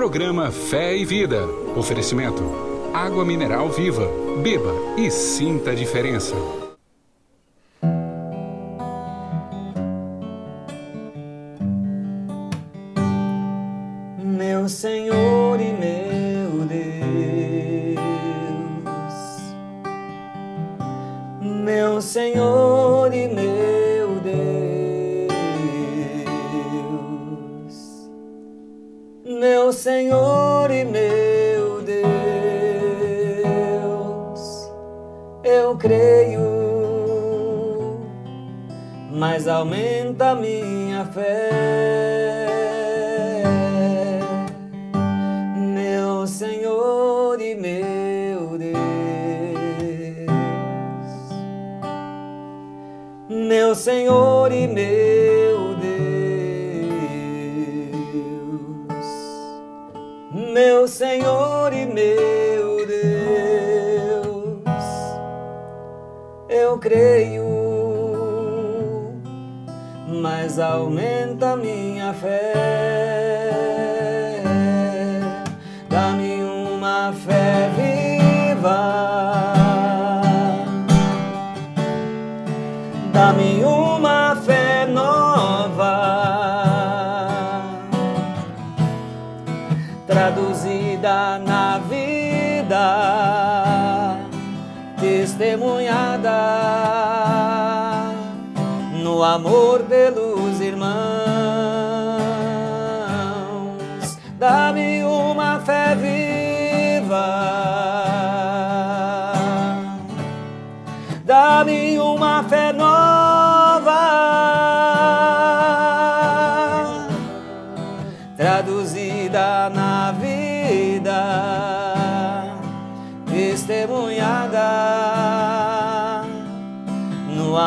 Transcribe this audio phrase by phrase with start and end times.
[0.00, 1.44] Programa Fé e Vida.
[1.76, 2.42] Oferecimento:
[2.94, 4.08] Água Mineral Viva.
[4.42, 6.34] Beba e sinta a diferença.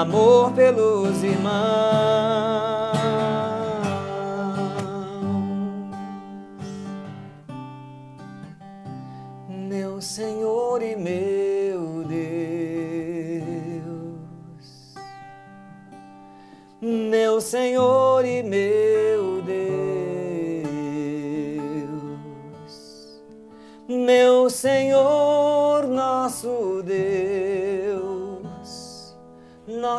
[0.04, 1.93] Amor pelos irmãos.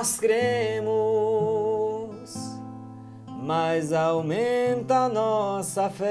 [0.05, 0.93] Nós cremos,
[3.43, 6.05] mas aumenta nossa fé.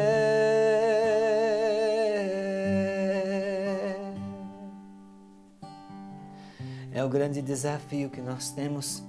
[6.91, 9.03] É o grande desafio que nós temos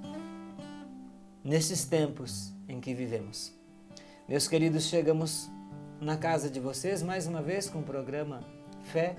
[1.42, 3.54] nesses tempos em que vivemos.
[4.28, 5.50] Meus queridos, chegamos
[5.98, 8.44] na casa de vocês mais uma vez com o programa
[8.82, 9.16] Fé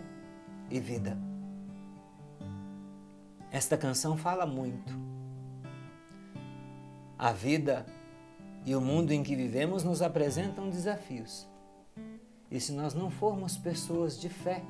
[0.70, 1.18] e Vida.
[3.52, 5.15] Esta canção fala muito.
[7.18, 7.86] A vida
[8.66, 11.48] e o mundo em que vivemos nos apresentam desafios.
[12.52, 14.64] E se nós não formos pessoas de fé,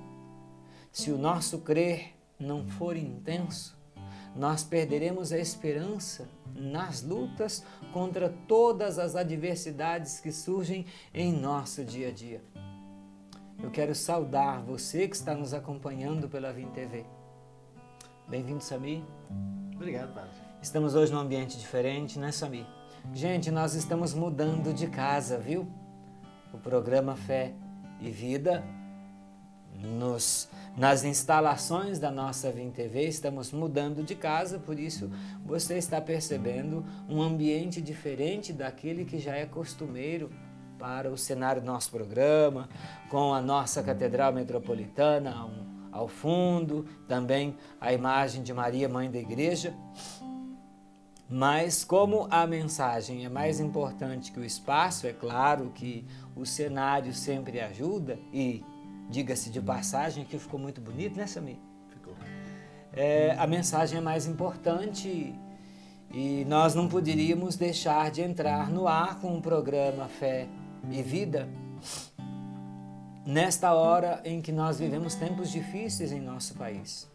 [0.91, 3.75] se o nosso crer não for intenso,
[4.35, 7.63] nós perderemos a esperança nas lutas
[7.93, 12.43] contra todas as adversidades que surgem em nosso dia a dia.
[13.63, 17.05] Eu quero saudar você que está nos acompanhando pela Vim TV.
[18.27, 19.01] Bem-vindo, Samir.
[19.75, 20.44] Obrigado, padre.
[20.65, 22.65] Estamos hoje num ambiente diferente, né, Samir?
[23.13, 25.67] Gente, nós estamos mudando de casa, viu?
[26.51, 27.53] O programa Fé
[28.01, 28.63] e Vida
[29.79, 35.11] nos, nas instalações da nossa Vim TV, estamos mudando de casa, por isso
[35.45, 40.31] você está percebendo um ambiente diferente daquele que já é costumeiro
[40.79, 42.67] para o cenário do nosso programa,
[43.11, 45.51] com a nossa Catedral Metropolitana ao,
[45.91, 49.71] ao fundo, também a imagem de Maria, Mãe da Igreja.
[51.29, 56.05] Mas como a mensagem é mais importante que o espaço, é claro que
[56.35, 58.63] o cenário sempre ajuda e
[59.09, 61.57] diga-se de passagem, que ficou muito bonito, né, Samir?
[61.89, 62.13] Ficou.
[62.93, 65.33] É, a mensagem é mais importante
[66.11, 70.47] e nós não poderíamos deixar de entrar no ar com o programa Fé
[70.91, 71.49] e Vida
[73.25, 77.09] nesta hora em que nós vivemos tempos difíceis em nosso país.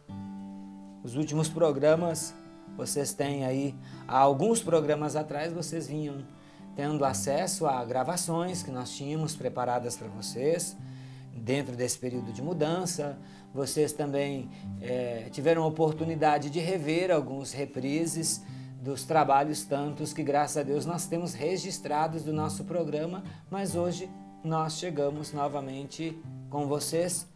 [1.04, 2.34] Os últimos programas,
[2.80, 3.74] vocês têm aí,
[4.08, 6.24] há alguns programas atrás, vocês vinham
[6.74, 10.74] tendo acesso a gravações que nós tínhamos preparadas para vocês
[11.34, 13.18] dentro desse período de mudança.
[13.52, 14.48] Vocês também
[14.80, 18.42] é, tiveram a oportunidade de rever alguns reprises
[18.80, 24.08] dos trabalhos tantos que, graças a Deus, nós temos registrados do nosso programa, mas hoje
[24.42, 26.18] nós chegamos novamente
[26.48, 27.28] com vocês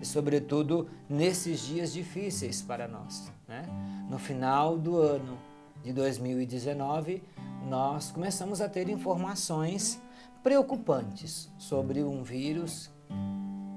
[0.00, 3.32] e, sobretudo, nesses dias difíceis para nós.
[3.48, 3.64] Né?
[4.12, 5.38] No final do ano
[5.82, 7.22] de 2019,
[7.66, 9.98] nós começamos a ter informações
[10.42, 12.90] preocupantes sobre um vírus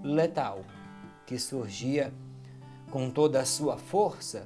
[0.03, 0.59] letal
[1.25, 2.13] que surgia
[2.91, 4.45] com toda a sua força,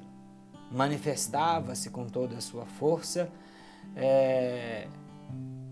[0.71, 3.27] manifestava-se com toda a sua força
[3.95, 4.87] é,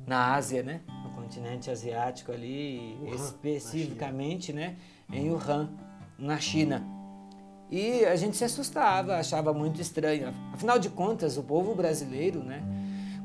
[0.08, 0.82] na Ásia, né?
[1.04, 4.78] no continente asiático ali, Wuhan, especificamente né?
[5.12, 5.70] em Wuhan,
[6.18, 6.97] na China.
[7.70, 10.34] E a gente se assustava, achava muito estranho.
[10.54, 12.64] Afinal de contas, o povo brasileiro, né,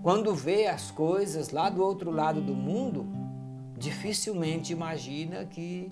[0.02, 3.06] quando vê as coisas lá do outro lado do mundo,
[3.78, 5.88] dificilmente imagina que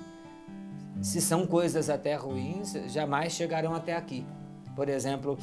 [1.01, 4.27] se são coisas até ruins, jamais chegarão até aqui.
[4.75, 5.39] Por exemplo,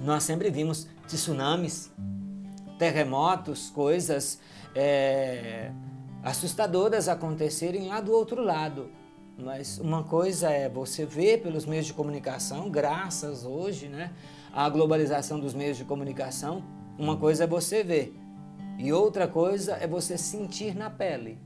[0.00, 1.90] nós sempre vimos tsunamis,
[2.78, 4.38] terremotos, coisas
[4.74, 5.70] é,
[6.22, 8.90] assustadoras acontecerem lá do outro lado.
[9.38, 14.12] Mas uma coisa é você ver pelos meios de comunicação, graças hoje né,
[14.52, 16.64] à globalização dos meios de comunicação,
[16.98, 18.12] uma coisa é você ver
[18.76, 21.38] e outra coisa é você sentir na pele.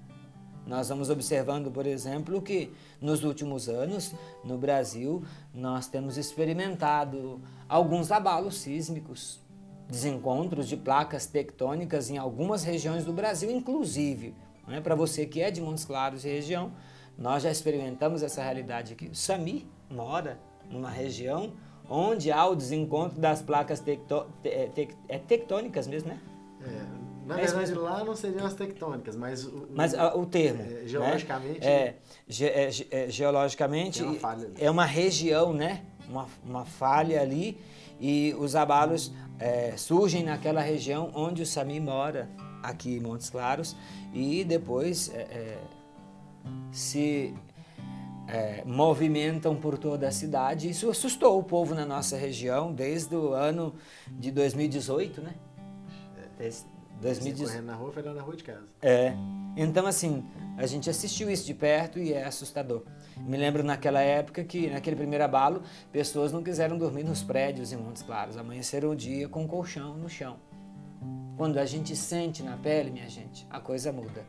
[0.67, 5.23] Nós vamos observando, por exemplo, que nos últimos anos, no Brasil,
[5.53, 9.39] nós temos experimentado alguns abalos sísmicos,
[9.87, 14.35] desencontros de placas tectônicas em algumas regiões do Brasil, inclusive.
[14.67, 16.73] Né, Para você que é de Montes Claros e região,
[17.19, 19.07] nós já experimentamos essa realidade aqui.
[19.07, 20.39] O Sami mora
[20.71, 21.53] numa região
[21.89, 26.21] onde há o desencontro das placas tecto, te, te, é tectônicas mesmo, né?
[26.61, 27.03] É.
[27.27, 30.63] Na é verdade, lá não seriam as tectônicas, mas o, mas, o, o termo.
[30.63, 30.87] É, né?
[30.87, 31.61] geologicamente.
[31.61, 31.67] Né?
[31.67, 31.95] É,
[32.27, 34.19] ge, é, é, geologicamente uma
[34.59, 35.83] é uma região, né?
[36.09, 37.59] Uma, uma falha ali
[38.01, 42.29] e os abalos é, surgem naquela região onde o Sami mora,
[42.63, 43.77] aqui em Montes Claros,
[44.13, 45.13] e depois
[46.45, 47.35] é, se
[48.65, 50.69] movimentam por toda a cidade.
[50.71, 53.75] Isso assustou o povo na nossa região desde o ano
[54.11, 55.35] de 2018, né?
[57.01, 57.49] 2018.
[57.49, 58.67] correndo na rua, foi lá na rua de casa.
[58.81, 59.13] É.
[59.57, 60.25] Então, assim,
[60.57, 62.85] a gente assistiu isso de perto e é assustador.
[63.19, 67.77] Me lembro naquela época que, naquele primeiro abalo, pessoas não quiseram dormir nos prédios em
[67.77, 68.37] Montes Claros.
[68.37, 70.37] Amanheceram o dia com um colchão no chão.
[71.37, 74.25] Quando a gente sente na pele, minha gente, a coisa muda.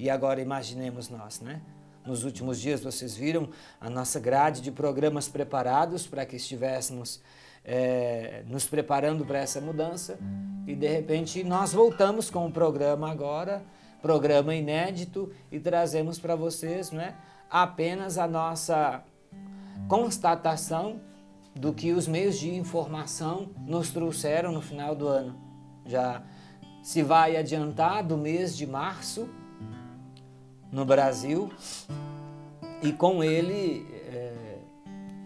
[0.00, 1.60] E agora imaginemos nós, né?
[2.06, 7.20] Nos últimos dias vocês viram a nossa grade de programas preparados para que estivéssemos
[7.62, 10.18] é, nos preparando para essa mudança
[10.66, 13.62] e de repente nós voltamos com o programa agora,
[14.00, 17.14] programa inédito e trazemos para vocês né,
[17.50, 19.04] apenas a nossa
[19.86, 20.98] constatação
[21.54, 25.38] do que os meios de informação nos trouxeram no final do ano.
[25.84, 26.22] Já
[26.82, 29.28] se vai adiantar do mês de março
[30.70, 31.50] no Brasil.
[32.82, 33.86] E com ele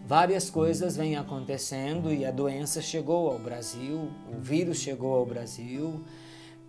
[0.05, 6.03] várias coisas vêm acontecendo e a doença chegou ao Brasil, o vírus chegou ao Brasil,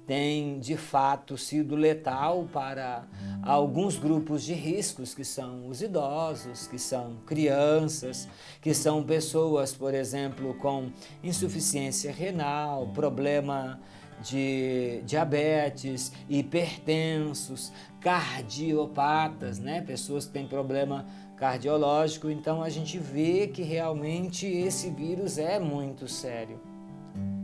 [0.06, 3.05] tem de fato sido letal para
[3.43, 8.28] alguns grupos de riscos, que são os idosos, que são crianças,
[8.62, 10.90] que são pessoas, por exemplo, com
[11.23, 13.81] insuficiência renal, problema
[14.22, 19.82] de diabetes, hipertensos, cardiopatas, né?
[19.82, 21.06] pessoas que têm problema
[21.37, 26.61] cardiológico, então a gente vê que realmente esse vírus é muito sério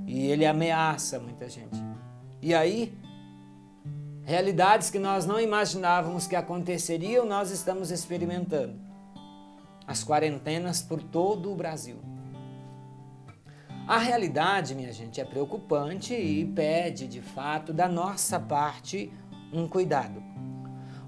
[0.07, 1.77] e ele ameaça muita gente.
[2.41, 2.97] E aí,
[4.25, 8.81] realidades que nós não imaginávamos que aconteceriam, nós estamos experimentando.
[9.87, 11.97] As quarentenas por todo o Brasil.
[13.93, 19.13] A realidade, minha gente, é preocupante e pede, de fato, da nossa parte
[19.53, 20.33] um cuidado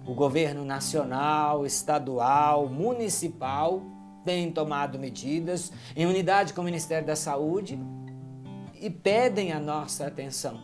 [0.06, 3.82] o governo nacional, estadual, municipal
[4.22, 7.78] tem tomado medidas em unidade com o Ministério da Saúde
[8.78, 10.60] e pedem a nossa atenção.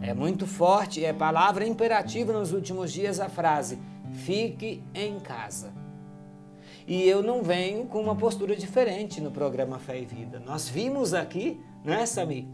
[0.00, 3.78] É muito forte, é palavra imperativa nos últimos dias a frase:
[4.12, 5.79] fique em casa.
[6.90, 10.42] E eu não venho com uma postura diferente no programa Fé e Vida.
[10.44, 12.46] Nós vimos aqui, não é, Samir?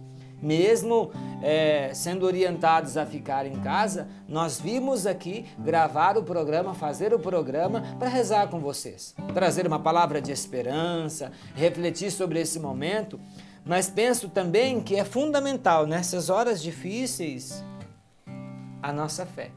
[0.43, 1.11] mesmo
[1.43, 7.19] é, sendo orientados a ficar em casa, nós vimos aqui gravar o programa, fazer o
[7.19, 13.19] programa para rezar com vocês, trazer uma palavra de esperança, refletir sobre esse momento.
[13.65, 17.65] Mas penso também que é fundamental nessas horas difíceis
[18.83, 19.51] a nossa fé.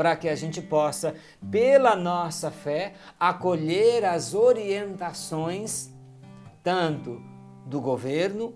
[0.00, 1.14] Para que a gente possa,
[1.50, 5.90] pela nossa fé, acolher as orientações
[6.62, 7.20] tanto
[7.66, 8.54] do governo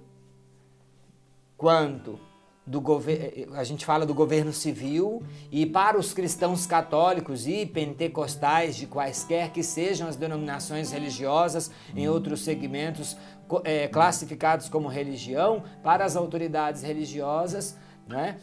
[1.54, 2.18] quanto
[2.66, 5.22] do governo, a gente fala do governo civil
[5.52, 12.08] e para os cristãos católicos e pentecostais de quaisquer que sejam as denominações religiosas em
[12.08, 13.18] outros segmentos
[13.64, 17.76] é, classificados como religião, para as autoridades religiosas,
[18.08, 18.38] né?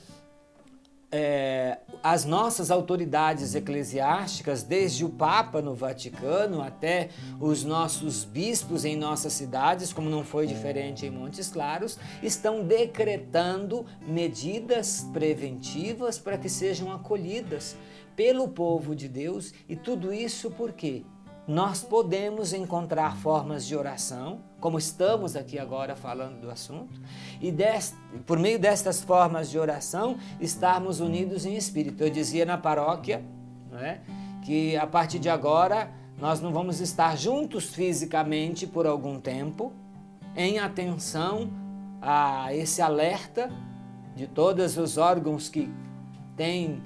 [1.11, 8.95] É, as nossas autoridades eclesiásticas, desde o Papa no Vaticano até os nossos bispos em
[8.95, 16.47] nossas cidades, como não foi diferente em Montes Claros, estão decretando medidas preventivas para que
[16.47, 17.75] sejam acolhidas
[18.15, 21.03] pelo povo de Deus e tudo isso por quê?
[21.47, 27.01] Nós podemos encontrar formas de oração, como estamos aqui agora falando do assunto,
[27.41, 27.53] e
[28.25, 32.03] por meio destas formas de oração estarmos unidos em espírito.
[32.03, 33.23] Eu dizia na paróquia
[33.73, 33.99] é,
[34.43, 39.73] que a partir de agora nós não vamos estar juntos fisicamente por algum tempo,
[40.35, 41.49] em atenção
[41.99, 43.51] a esse alerta
[44.15, 45.71] de todos os órgãos que
[46.37, 46.81] têm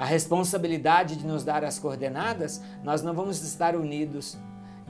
[0.00, 4.38] a responsabilidade de nos dar as coordenadas, nós não vamos estar unidos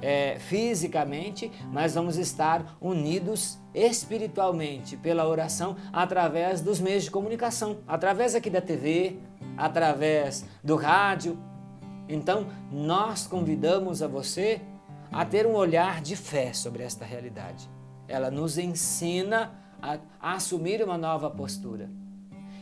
[0.00, 8.36] é, fisicamente, mas vamos estar unidos espiritualmente pela oração através dos meios de comunicação, através
[8.36, 9.18] aqui da TV,
[9.58, 11.36] através do rádio.
[12.08, 14.60] Então, nós convidamos a você
[15.10, 17.68] a ter um olhar de fé sobre esta realidade.
[18.06, 19.50] Ela nos ensina
[19.82, 21.90] a, a assumir uma nova postura.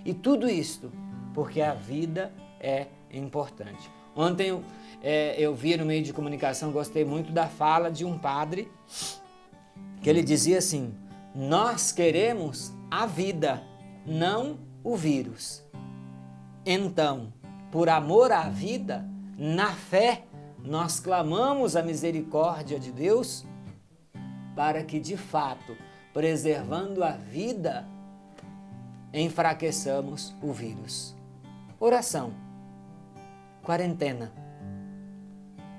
[0.02, 0.90] E tudo isto
[1.34, 3.90] porque a vida é importante.
[4.14, 4.62] Ontem
[5.02, 8.70] é, eu vi no meio de comunicação, gostei muito da fala de um padre,
[10.02, 10.94] que ele dizia assim:
[11.34, 13.62] Nós queremos a vida,
[14.04, 15.64] não o vírus.
[16.66, 17.32] Então,
[17.70, 20.24] por amor à vida, na fé,
[20.64, 23.44] nós clamamos a misericórdia de Deus
[24.56, 25.76] para que, de fato,
[26.12, 27.86] preservando a vida,
[29.14, 31.17] enfraqueçamos o vírus.
[31.80, 32.34] Oração.
[33.62, 34.32] Quarentena.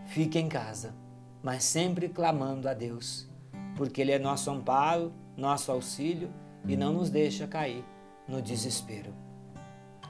[0.05, 0.95] Fique em casa,
[1.43, 3.27] mas sempre clamando a Deus,
[3.75, 6.33] porque Ele é nosso amparo, nosso auxílio
[6.65, 7.83] e não nos deixa cair
[8.29, 9.13] no desespero.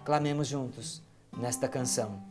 [0.05, 1.01] Clamemos juntos
[1.36, 2.22] nesta canção.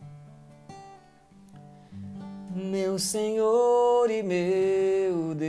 [2.54, 5.48] Meu Senhor e meu Deus,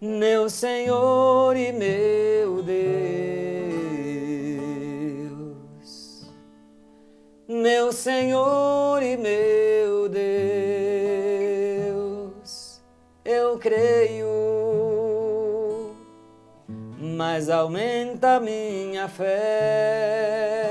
[0.00, 2.05] meu Senhor e meu
[17.50, 20.65] aumenta minha fé.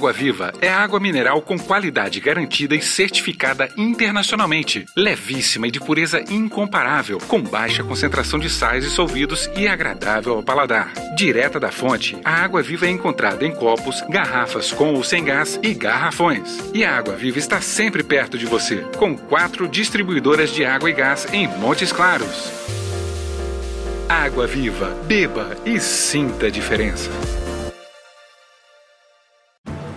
[0.00, 4.86] Água Viva é água mineral com qualidade garantida e certificada internacionalmente.
[4.96, 10.42] Levíssima e de pureza incomparável, com baixa concentração de sais e solvidos e agradável ao
[10.42, 10.90] paladar.
[11.14, 15.60] Direta da fonte, a Água Viva é encontrada em copos, garrafas com ou sem gás
[15.62, 16.58] e garrafões.
[16.72, 20.94] E a Água Viva está sempre perto de você, com quatro distribuidoras de água e
[20.94, 22.50] gás em Montes Claros.
[24.08, 27.10] Água Viva, beba e sinta a diferença.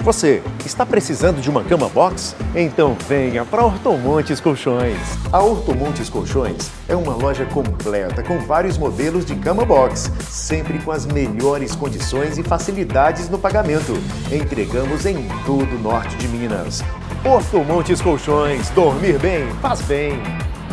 [0.04, 2.36] Você está precisando de uma cama box?
[2.54, 4.98] Então venha para Ortomontes Colchões.
[5.32, 10.92] A Ortomontes Colchões é uma loja completa com vários modelos de cama box, sempre com
[10.92, 13.94] as melhores condições e facilidades no pagamento.
[14.30, 16.84] Entregamos em todo o norte de Minas.
[17.24, 20.22] Ortomontes Colchões, dormir bem, faz bem.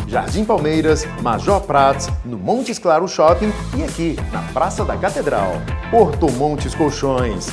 [0.09, 5.53] Jardim Palmeiras, Major Prats, no Montes Claro Shopping e aqui na Praça da Catedral.
[5.89, 7.47] Porto Montes Colchões.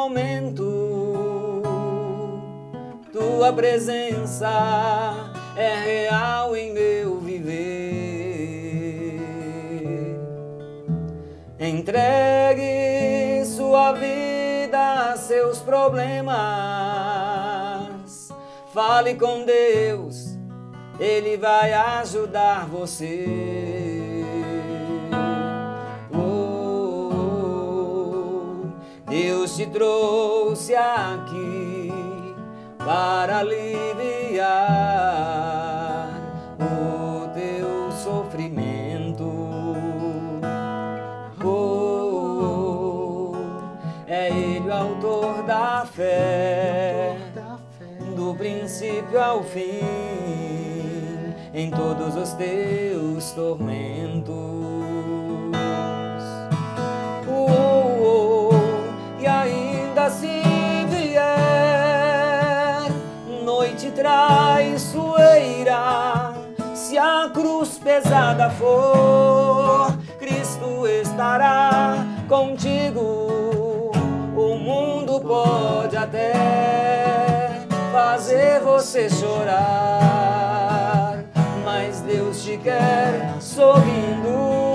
[0.00, 1.62] Momento.
[3.12, 4.50] Tua presença
[5.56, 7.60] é real em meu viver.
[11.58, 16.30] Entregue sua vida a seus problemas.
[18.72, 20.38] Fale com Deus,
[20.98, 23.99] Ele vai ajudar você.
[29.10, 31.92] Deus te trouxe aqui
[32.78, 34.46] para aliviar
[36.60, 39.28] o teu sofrimento.
[41.44, 43.32] Oh,
[44.06, 47.16] é Ele o autor da fé.
[48.40, 49.80] princípio ao fim,
[51.52, 54.79] em todos os teus tormentos.
[60.08, 60.42] Se
[60.88, 61.30] vier
[63.44, 65.74] noite traiçoeira,
[66.74, 73.90] se a cruz pesada for, Cristo estará contigo.
[74.36, 79.64] O mundo pode até fazer você chorar,
[81.64, 84.69] mas Deus te quer sorrindo.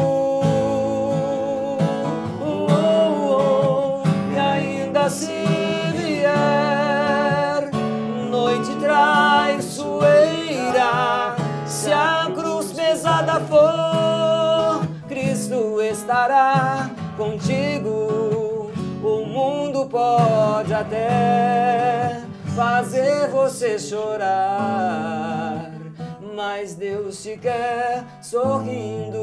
[16.26, 18.72] Estará contigo.
[19.04, 22.20] O mundo pode até
[22.56, 25.72] fazer você chorar,
[26.36, 29.20] mas Deus te quer sorrindo.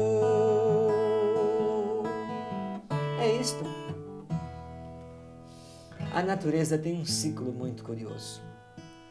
[3.19, 3.65] É isto.
[6.13, 8.41] A natureza tem um ciclo muito curioso.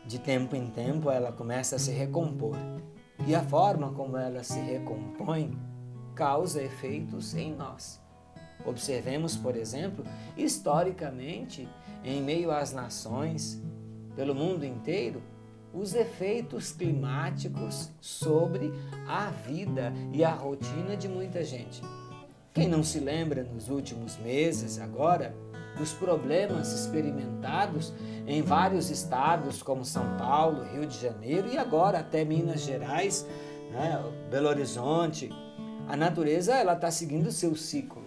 [0.06, 2.56] De tempo em tempo ela começa a se recompor.
[3.26, 5.71] E a forma como ela se recompõe
[6.14, 8.00] causa efeitos em nós.
[8.64, 10.04] Observemos, por exemplo,
[10.36, 11.68] historicamente,
[12.04, 13.60] em meio às nações,
[14.14, 15.22] pelo mundo inteiro,
[15.72, 18.72] os efeitos climáticos sobre
[19.08, 21.82] a vida e a rotina de muita gente.
[22.52, 25.34] Quem não se lembra nos últimos meses, agora,
[25.78, 27.92] dos problemas experimentados
[28.26, 33.26] em vários estados, como São Paulo, Rio de Janeiro e agora até Minas Gerais,
[33.70, 33.98] né,
[34.30, 35.30] Belo Horizonte.
[35.88, 38.02] A natureza ela está seguindo o seu ciclo.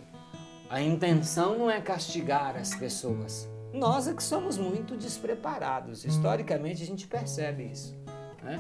[0.70, 3.48] A intenção não é castigar as pessoas.
[3.74, 6.06] Nós é que somos muito despreparados.
[6.06, 7.96] Historicamente a gente percebe isso.
[8.42, 8.58] Né?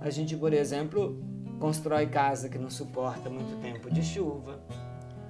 [0.00, 1.22] A gente, por exemplo,
[1.58, 4.60] constrói casa que não suporta muito tempo de chuva.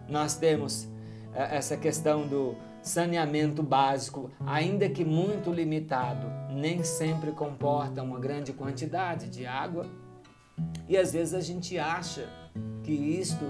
[0.08, 0.88] Nós temos
[1.34, 9.28] essa questão do saneamento básico, ainda que muito limitado, nem sempre comporta uma grande quantidade
[9.28, 9.86] de água.
[10.88, 12.28] E às vezes a gente acha
[12.82, 13.44] que isto,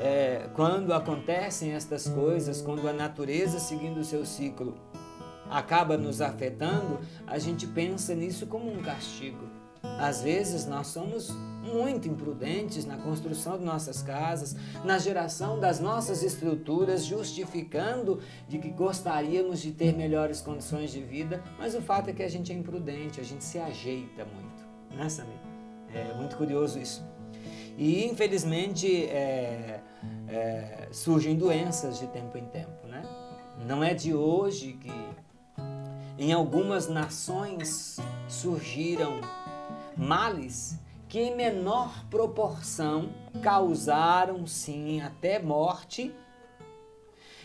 [0.00, 4.74] é, quando acontecem estas coisas, quando a natureza seguindo o seu ciclo
[5.50, 9.64] acaba nos afetando, a gente pensa nisso como um castigo.
[9.98, 11.30] Às vezes nós somos
[11.62, 18.70] muito imprudentes na construção de nossas casas, na geração das nossas estruturas, justificando de que
[18.70, 22.54] gostaríamos de ter melhores condições de vida, mas o fato é que a gente é
[22.54, 24.64] imprudente, a gente se ajeita muito,
[24.96, 25.38] né, Samir?
[25.92, 27.04] É muito curioso isso.
[27.76, 29.80] E infelizmente é,
[30.28, 33.02] é, surgem doenças de tempo em tempo, né?
[33.66, 34.92] Não é de hoje que
[36.18, 39.20] em algumas nações surgiram
[39.96, 40.78] males
[41.08, 43.10] que em menor proporção
[43.42, 46.12] causaram sim até morte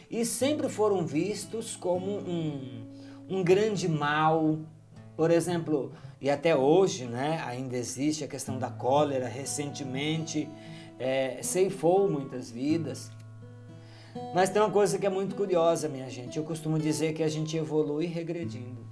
[0.09, 2.87] e sempre foram vistos como um,
[3.29, 4.57] um grande mal.
[5.15, 10.49] Por exemplo, e até hoje né, ainda existe a questão da cólera, recentemente
[10.97, 13.11] é, ceifou muitas vidas.
[14.33, 16.37] Mas tem uma coisa que é muito curiosa, minha gente.
[16.37, 18.85] Eu costumo dizer que a gente evolui regredindo.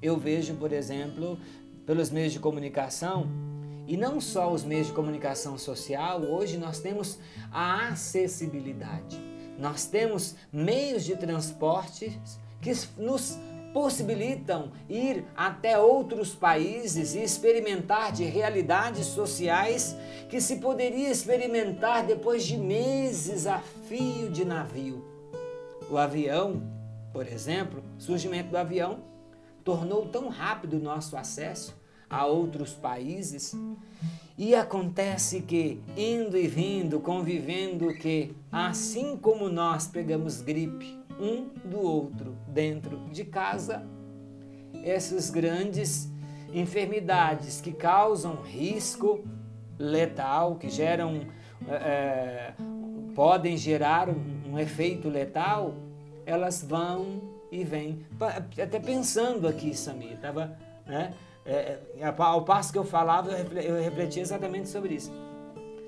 [0.00, 1.38] Eu vejo, por exemplo,
[1.84, 3.28] pelos meios de comunicação,
[3.86, 7.18] e não só os meios de comunicação social, hoje nós temos
[7.50, 9.20] a acessibilidade.
[9.58, 12.18] Nós temos meios de transporte
[12.60, 13.36] que nos
[13.72, 19.96] possibilitam ir até outros países e experimentar de realidades sociais
[20.28, 25.04] que se poderia experimentar depois de meses a fio de navio.
[25.90, 26.62] O avião,
[27.12, 29.00] por exemplo, o surgimento do avião
[29.64, 31.78] tornou tão rápido o nosso acesso
[32.08, 33.54] a outros países.
[34.36, 41.80] E acontece que, indo e vindo, convivendo, que assim como nós pegamos gripe um do
[41.80, 43.86] outro dentro de casa,
[44.82, 46.10] essas grandes
[46.52, 49.22] enfermidades que causam risco
[49.78, 51.26] letal, que geram,
[51.68, 52.52] é,
[53.14, 55.74] podem gerar um, efeito letal,
[56.26, 58.04] elas vão e vêm.
[58.62, 60.56] Até pensando aqui, Samir, estava.
[60.86, 61.14] Né?
[61.46, 61.78] É,
[62.18, 65.12] ao passo que eu falava, eu refletia exatamente sobre isso.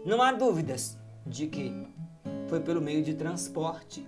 [0.05, 1.87] Não há dúvidas de que
[2.49, 4.07] foi pelo meio de transporte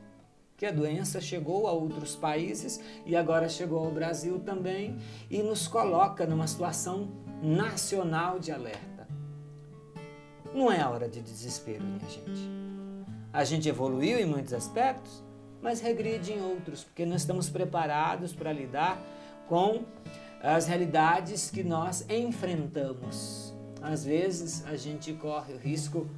[0.56, 4.96] que a doença chegou a outros países e agora chegou ao Brasil também
[5.30, 7.08] e nos coloca numa situação
[7.42, 9.06] nacional de alerta.
[10.54, 12.48] Não é hora de desespero, minha gente.
[13.32, 15.24] A gente evoluiu em muitos aspectos,
[15.60, 19.02] mas regride em outros, porque não estamos preparados para lidar
[19.48, 19.82] com
[20.40, 23.52] as realidades que nós enfrentamos.
[23.82, 26.08] Às vezes a gente corre o risco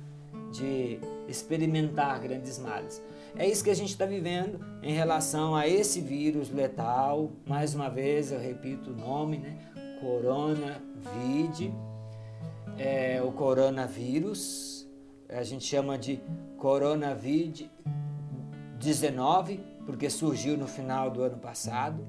[0.53, 3.03] de experimentar grandes males.
[3.39, 7.31] É isso que a gente está vivendo em relação a esse vírus letal.
[7.47, 9.59] Mais uma vez, eu repito o nome, né?
[10.01, 11.71] Coronavírus.
[12.79, 14.89] É, o coronavírus,
[15.29, 16.19] a gente chama de
[16.57, 17.69] coronavírus
[18.79, 22.07] 19, porque surgiu no final do ano passado.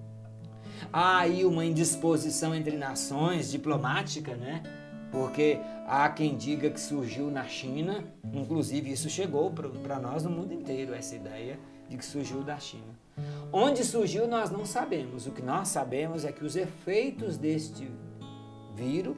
[0.94, 4.64] Há aí uma indisposição entre nações diplomática, né?
[5.12, 10.54] Porque há quem diga que surgiu na China, inclusive isso chegou para nós no mundo
[10.54, 11.58] inteiro, essa ideia
[11.90, 12.98] de que surgiu da China.
[13.52, 15.26] Onde surgiu nós não sabemos.
[15.26, 17.90] O que nós sabemos é que os efeitos deste
[18.76, 19.16] vírus,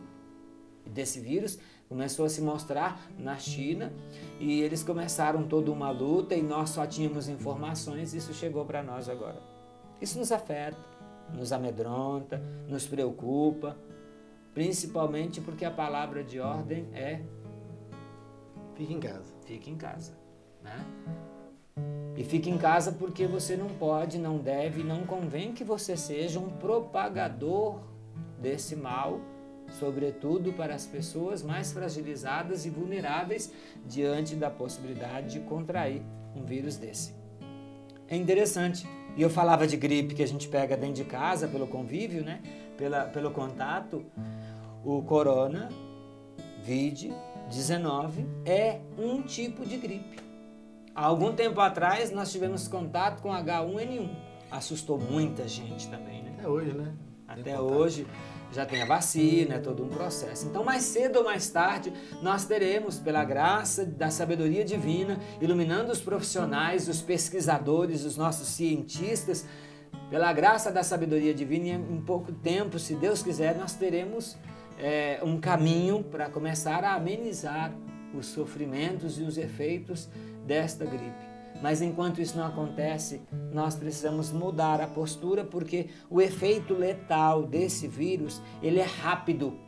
[0.86, 3.92] desse vírus, começou a se mostrar na China
[4.40, 9.10] e eles começaram toda uma luta e nós só tínhamos informações, isso chegou para nós
[9.10, 9.42] agora.
[10.00, 10.78] Isso nos afeta,
[11.34, 13.76] nos amedronta, nos preocupa,
[14.54, 17.22] principalmente porque a palavra de ordem é
[18.76, 19.34] fique em casa.
[19.46, 20.14] Fique em casa,
[20.64, 20.86] né?
[22.16, 26.40] E fique em casa porque você não pode, não deve, não convém que você seja
[26.40, 27.80] um propagador
[28.40, 29.22] desse mal,
[29.80, 33.52] sobretudo para as pessoas mais fragilizadas e vulneráveis
[33.86, 36.02] diante da possibilidade de contrair
[36.36, 37.14] um vírus desse.
[38.08, 38.88] É interessante.
[39.16, 42.42] E eu falava de gripe que a gente pega dentro de casa pelo convívio, né?
[42.80, 44.06] Pela, pelo contato.
[44.86, 45.68] O corona,
[46.66, 50.18] VID-19, é um tipo de gripe.
[50.96, 54.10] Há algum tempo atrás nós tivemos contato com H1N1.
[54.50, 56.36] Assustou muita gente também, né?
[56.38, 56.94] Até hoje, né?
[57.28, 58.08] Até hoje
[58.52, 60.48] já tem a vacina, é todo um processo.
[60.48, 66.00] Então, mais cedo ou mais tarde, nós teremos, pela graça da sabedoria divina, iluminando os
[66.00, 69.46] profissionais, os pesquisadores, os nossos cientistas,
[70.10, 74.38] pela graça da sabedoria divina, em pouco tempo, se Deus quiser, nós teremos
[74.80, 77.72] é, um caminho para começar a amenizar
[78.14, 80.10] os sofrimentos e os efeitos
[80.48, 81.30] desta gripe.
[81.62, 87.88] Mas enquanto isso não acontece, nós precisamos mudar a postura porque o efeito letal desse
[87.88, 89.60] vírus, ele é rápido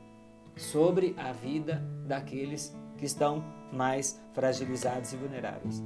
[0.55, 5.83] sobre a vida daqueles que estão mais fragilizados e vulneráveis.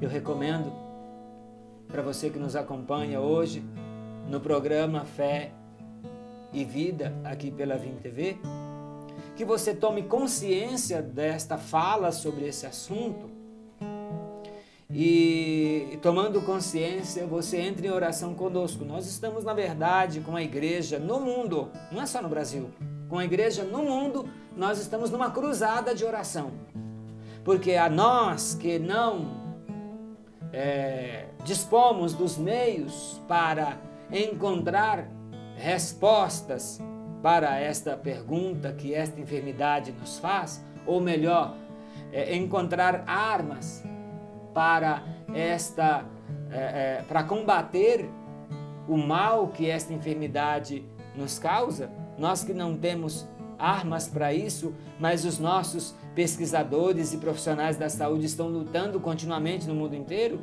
[0.00, 0.72] Eu recomendo
[1.92, 3.62] para você que nos acompanha hoje
[4.26, 5.52] no programa Fé
[6.50, 8.38] e Vida aqui pela Vim TV,
[9.36, 13.30] que você tome consciência desta fala sobre esse assunto
[14.90, 18.86] e tomando consciência, você entra em oração conosco.
[18.86, 22.70] Nós estamos, na verdade, com a igreja no mundo, não é só no Brasil,
[23.06, 24.26] com a igreja no mundo,
[24.56, 26.52] nós estamos numa cruzada de oração.
[27.44, 29.42] Porque a nós que não
[30.52, 33.78] é, dispomos dos meios para
[34.10, 35.08] encontrar
[35.56, 36.80] respostas
[37.22, 41.54] para esta pergunta que esta enfermidade nos faz, ou melhor,
[42.12, 43.82] é, encontrar armas
[44.52, 45.02] para
[45.32, 46.04] esta
[46.50, 48.08] é, é, para combater
[48.86, 50.84] o mal que esta enfermidade
[51.16, 53.26] nos causa, nós que não temos
[53.58, 59.74] armas para isso, mas os nossos pesquisadores e profissionais da saúde estão lutando continuamente no
[59.74, 60.40] mundo inteiro,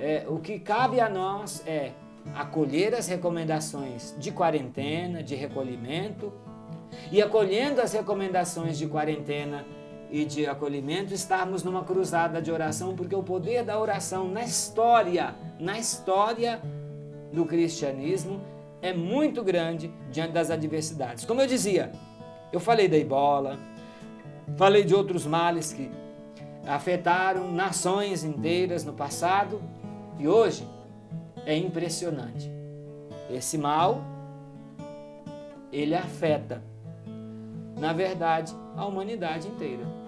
[0.00, 1.92] é, o que cabe a nós é
[2.34, 6.32] acolher as recomendações de quarentena, de recolhimento,
[7.12, 9.64] e acolhendo as recomendações de quarentena
[10.10, 15.34] e de acolhimento, estarmos numa cruzada de oração, porque o poder da oração na história,
[15.58, 16.60] na história
[17.32, 18.40] do cristianismo,
[18.82, 21.24] é muito grande diante das adversidades.
[21.24, 21.92] Como eu dizia,
[22.52, 23.58] eu falei da ebola,
[24.56, 25.90] falei de outros males que
[26.66, 29.62] afetaram nações inteiras no passado
[30.20, 30.66] e hoje
[31.46, 32.50] é impressionante.
[33.30, 34.02] Esse mal
[35.72, 36.62] ele afeta,
[37.78, 40.00] na verdade, a humanidade inteira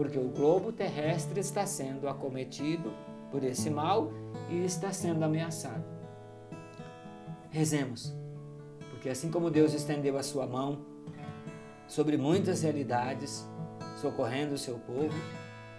[0.00, 2.90] porque o globo terrestre está sendo acometido
[3.30, 4.10] por esse mal
[4.48, 5.84] e está sendo ameaçado.
[7.50, 8.10] Rezemos,
[8.90, 10.86] porque assim como Deus estendeu a sua mão
[11.86, 13.46] sobre muitas realidades,
[14.00, 15.14] socorrendo o seu povo,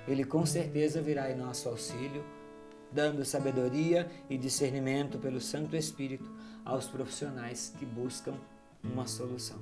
[0.07, 2.23] ele com certeza virá em nosso auxílio,
[2.91, 6.29] dando sabedoria e discernimento pelo Santo Espírito
[6.65, 8.33] aos profissionais que buscam
[8.83, 9.59] uma solução.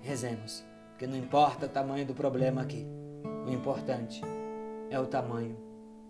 [0.00, 2.86] Rezemos, porque não importa o tamanho do problema aqui,
[3.46, 4.22] o importante
[4.90, 5.56] é o tamanho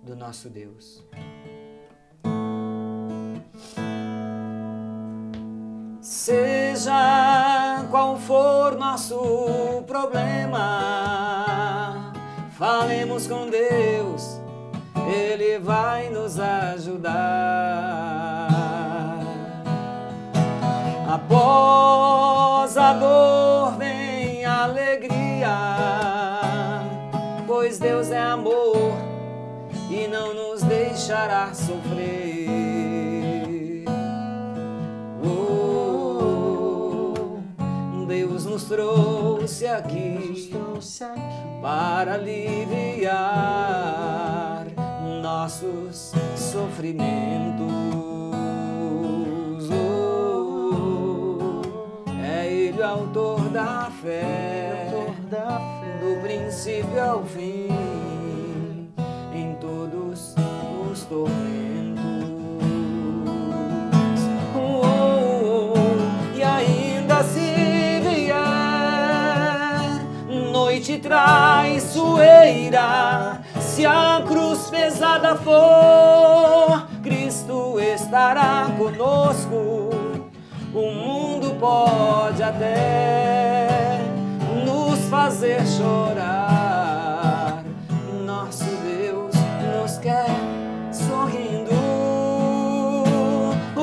[0.03, 1.05] do nosso Deus.
[6.01, 10.59] Seja qual for nosso problema,
[12.53, 14.30] falemos com Deus,
[16.91, 18.49] ajudar.
[21.09, 25.57] Após a dor vem a alegria,
[27.47, 28.93] pois Deus é amor
[29.89, 32.25] e não nos deixará sofrer.
[35.25, 37.15] Oh,
[38.07, 40.51] Deus nos trouxe aqui
[41.63, 43.71] para aliviar
[45.41, 47.73] nossos sofrimentos.
[49.73, 51.63] Oh,
[52.23, 54.87] é Ele o autor da fé,
[55.99, 57.69] do princípio ao fim,
[59.35, 60.35] em todos
[60.93, 62.03] os tormentos.
[64.55, 65.73] Oh,
[66.37, 68.37] e ainda se vier
[70.53, 73.40] noite traiçoeira,
[73.71, 79.91] se a cruz pesada for, Cristo estará conosco.
[80.75, 84.01] O mundo pode até
[84.65, 87.63] nos fazer chorar.
[88.27, 90.27] Nosso Deus nos quer
[90.93, 91.71] sorrindo.
[91.73, 93.83] Oh, oh,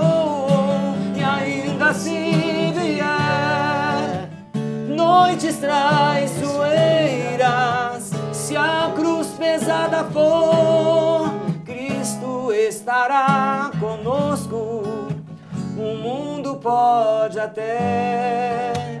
[0.00, 4.28] oh, e ainda se vier
[4.88, 7.23] noites traiçoeiras,
[9.54, 11.30] pesada for,
[11.64, 14.82] Cristo estará conosco.
[15.78, 19.00] O mundo pode até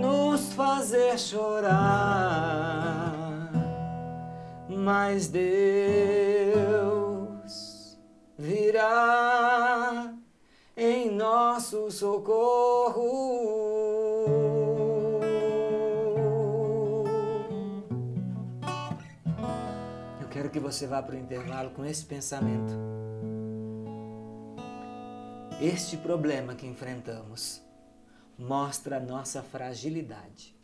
[0.00, 3.12] nos fazer chorar,
[4.66, 5.44] mas Deus
[8.38, 10.10] virá
[10.74, 12.65] em nosso socorro.
[20.46, 22.72] Quero que você vá para o intervalo com esse pensamento.
[25.60, 27.62] Este problema que enfrentamos
[28.38, 30.54] mostra a nossa fragilidade,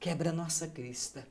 [0.00, 1.26] quebra a nossa crista,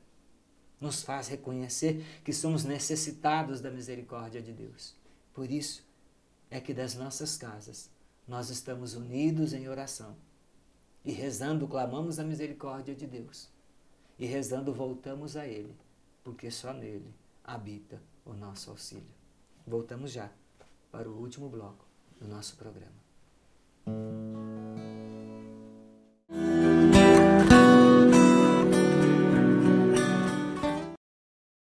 [0.80, 4.94] nos faz reconhecer que somos necessitados da misericórdia de Deus.
[5.34, 5.84] Por isso
[6.50, 7.90] é que das nossas casas
[8.26, 10.16] nós estamos unidos em oração
[11.04, 13.48] e rezando clamamos a misericórdia de Deus
[14.18, 15.76] e rezando voltamos a Ele,
[16.24, 17.12] porque só nele
[17.48, 19.08] habita o nosso auxílio.
[19.66, 20.30] Voltamos já
[20.92, 21.86] para o último bloco
[22.20, 22.98] do nosso programa.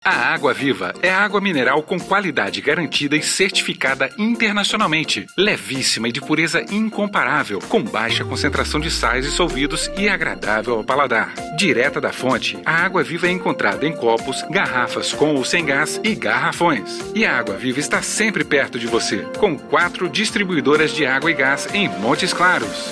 [0.02, 5.26] A Água Viva é água mineral com qualidade garantida e certificada internacionalmente.
[5.36, 10.84] Levíssima e de pureza incomparável, com baixa concentração de sais e solvidos e agradável ao
[10.84, 11.34] paladar.
[11.54, 16.00] Direta da fonte, a Água Viva é encontrada em copos, garrafas com ou sem gás
[16.02, 16.98] e garrafões.
[17.14, 21.34] E a Água Viva está sempre perto de você, com quatro distribuidoras de água e
[21.34, 22.90] gás em Montes Claros.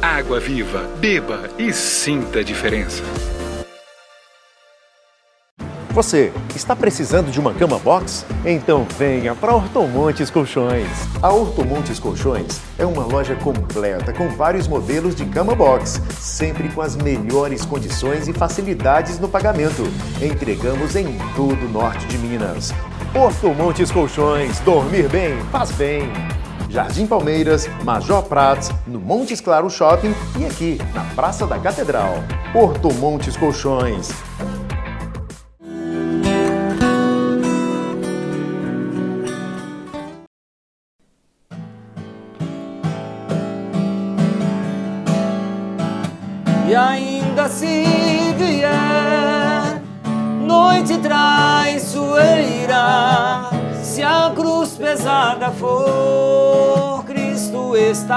[0.00, 3.02] Água Viva, beba e sinta a diferença.
[5.92, 8.24] Você está precisando de uma cama box?
[8.46, 10.88] Então venha para Ortomontes Colchões.
[11.20, 16.80] A Ortomontes Colchões é uma loja completa com vários modelos de cama box, sempre com
[16.80, 19.82] as melhores condições e facilidades no pagamento.
[20.22, 22.72] Entregamos em todo o norte de Minas.
[23.14, 26.10] Ortomontes Colchões, dormir bem, faz bem.
[26.70, 32.14] Jardim Palmeiras, Major Prats, no Montes Claro Shopping e aqui na Praça da Catedral.
[32.54, 34.08] Ortomontes Colchões.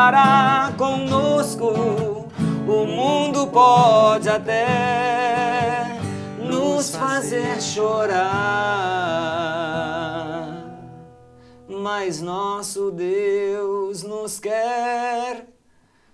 [0.05, 2.29] Estará conosco.
[2.67, 5.97] O mundo pode até
[6.39, 8.21] nos fazer chorar,
[11.67, 15.47] mas nosso Deus nos quer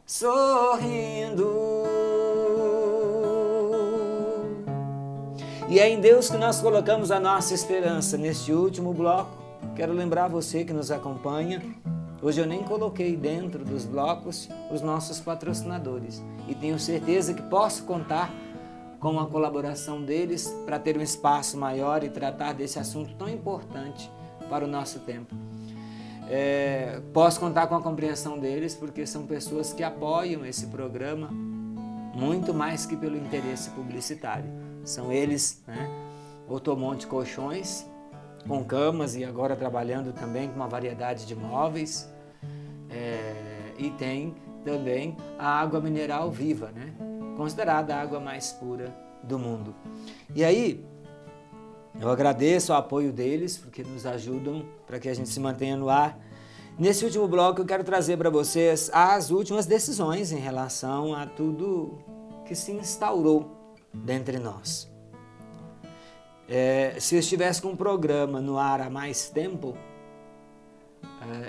[0.06, 1.52] sorrindo.
[5.68, 9.32] E é em Deus que nós colocamos a nossa esperança neste último bloco.
[9.76, 11.62] Quero lembrar você que nos acompanha.
[12.22, 17.84] Hoje eu nem coloquei dentro dos blocos os nossos patrocinadores e tenho certeza que posso
[17.84, 18.32] contar
[19.00, 24.12] com a colaboração deles para ter um espaço maior e tratar desse assunto tão importante
[24.48, 25.36] para o nosso tempo.
[26.30, 31.30] É, posso contar com a compreensão deles porque são pessoas que apoiam esse programa
[32.14, 34.50] muito mais que pelo interesse publicitário.
[34.84, 35.90] São eles, né?
[36.48, 37.86] Otomonte Colchões,
[38.48, 42.11] com camas e agora trabalhando também com uma variedade de móveis.
[42.92, 46.94] É, e tem também a água mineral viva, né?
[47.36, 49.74] considerada a água mais pura do mundo.
[50.36, 50.86] E aí,
[52.00, 55.90] eu agradeço o apoio deles, porque nos ajudam para que a gente se mantenha no
[55.90, 56.20] ar.
[56.78, 61.98] Nesse último bloco, eu quero trazer para vocês as últimas decisões em relação a tudo
[62.46, 64.90] que se instaurou dentre nós.
[66.48, 69.76] É, se eu estivesse com um programa no ar há mais tempo,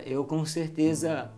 [0.04, 1.30] eu com certeza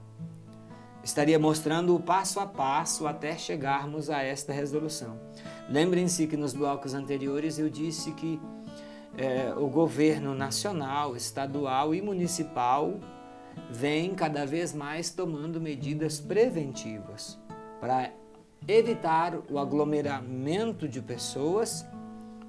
[1.02, 5.20] estaria mostrando o passo a passo até chegarmos a esta resolução.
[5.68, 8.40] Lembrem-se que nos blocos anteriores eu disse que
[9.16, 12.94] é, o governo nacional, estadual e municipal
[13.70, 17.38] vem cada vez mais tomando medidas preventivas
[17.80, 18.10] para
[18.66, 21.86] evitar o aglomeramento de pessoas,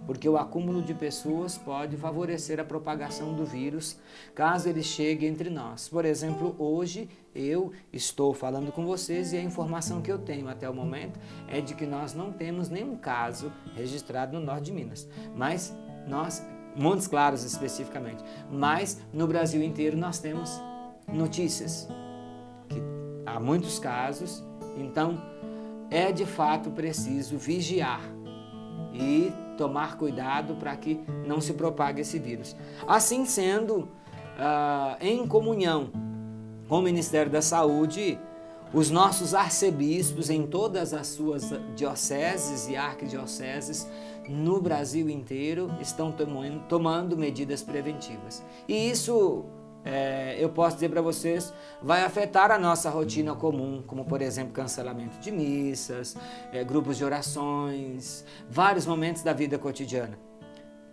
[0.06, 3.98] porque o acúmulo de pessoas pode favorecer a propagação do vírus
[4.34, 5.89] caso ele chegue entre nós.
[5.89, 10.70] Por exemplo, hoje eu estou falando com vocês e a informação que eu tenho até
[10.70, 15.08] o momento é de que nós não temos nenhum caso registrado no norte de Minas,
[15.36, 15.76] mas
[16.08, 20.62] nós Montes Claros especificamente, mas no Brasil inteiro nós temos
[21.08, 21.88] notícias
[22.68, 22.82] que
[23.26, 24.44] há muitos casos,
[24.78, 25.22] então
[25.89, 28.02] é de fato preciso vigiar
[28.94, 32.56] e tomar cuidado para que não se propague esse vírus.
[32.88, 35.89] Assim sendo, uh, em comunhão
[36.68, 38.20] com o Ministério da Saúde,
[38.74, 43.88] os nossos arcebispos em todas as suas dioceses e arquidioceses
[44.28, 46.13] no Brasil inteiro estão
[46.68, 48.44] tomando, medidas preventivas.
[48.68, 49.46] E isso
[49.86, 54.52] é, eu posso dizer para vocês, vai afetar a nossa rotina comum, como por exemplo
[54.52, 56.17] cancelamento de missas,
[56.52, 60.24] é, grupos de orações, vários momentos da vida cotidiana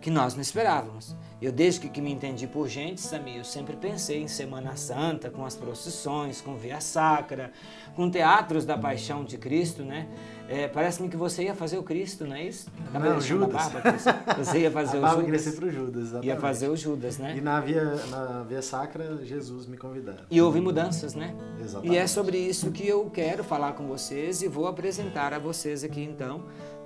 [0.03, 1.15] que nós não esperávamos.
[1.41, 5.29] Eu, desde que, que me entendi por gente, Samir, eu sempre pensei em Semana Santa,
[5.29, 7.51] com as procissões, com Via Sacra,
[7.95, 10.07] com teatros da Paixão de Cristo, né?
[10.49, 12.69] É, Parece-me que você ia fazer o Cristo, não é isso?
[12.91, 13.49] Tava não, Judas.
[13.49, 13.81] Barba,
[14.37, 15.41] você ia fazer o Judas.
[15.41, 16.27] ser pro Judas, exatamente.
[16.27, 17.35] Ia fazer o Judas, né?
[17.37, 20.25] E na Via, na via Sacra, Jesus me convidava.
[20.29, 21.33] E houve mudanças, né?
[21.61, 21.93] Exatamente.
[21.93, 25.83] E é sobre isso que eu quero falar com vocês e vou apresentar a vocês
[25.83, 26.43] aqui então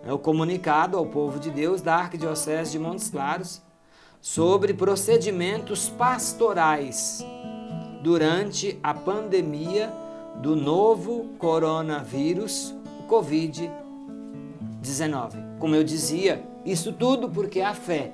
[0.08, 3.62] é o comunicado ao povo de Deus da Arquidiocese de Montes Claros
[4.22, 7.22] sobre procedimentos pastorais
[8.02, 9.94] durante a pandemia
[10.38, 15.58] do novo coronavírus, o Covid-19.
[15.60, 18.14] Como eu dizia, isso tudo porque a fé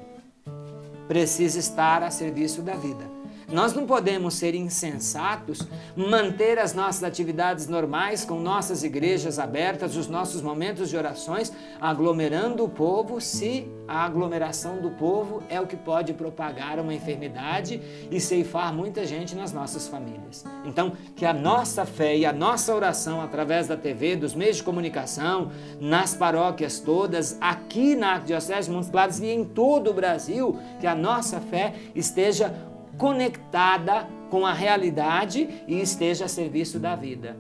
[1.07, 3.12] precisa estar a serviço da vida.
[3.53, 5.59] Nós não podemos ser insensatos,
[5.95, 12.63] manter as nossas atividades normais com nossas igrejas abertas, os nossos momentos de orações, aglomerando
[12.63, 18.19] o povo, se a aglomeração do povo é o que pode propagar uma enfermidade e
[18.19, 20.43] ceifar muita gente nas nossas famílias.
[20.65, 24.63] Então, que a nossa fé e a nossa oração através da TV, dos meios de
[24.63, 30.57] comunicação, nas paróquias todas, aqui na Arquidiocese de Montes Claros e em todo o Brasil,
[30.79, 37.37] que a nossa fé esteja conectada com a realidade e esteja a serviço da vida.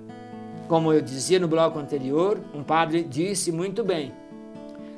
[0.67, 4.13] Como eu dizia no bloco anterior, um padre disse muito bem: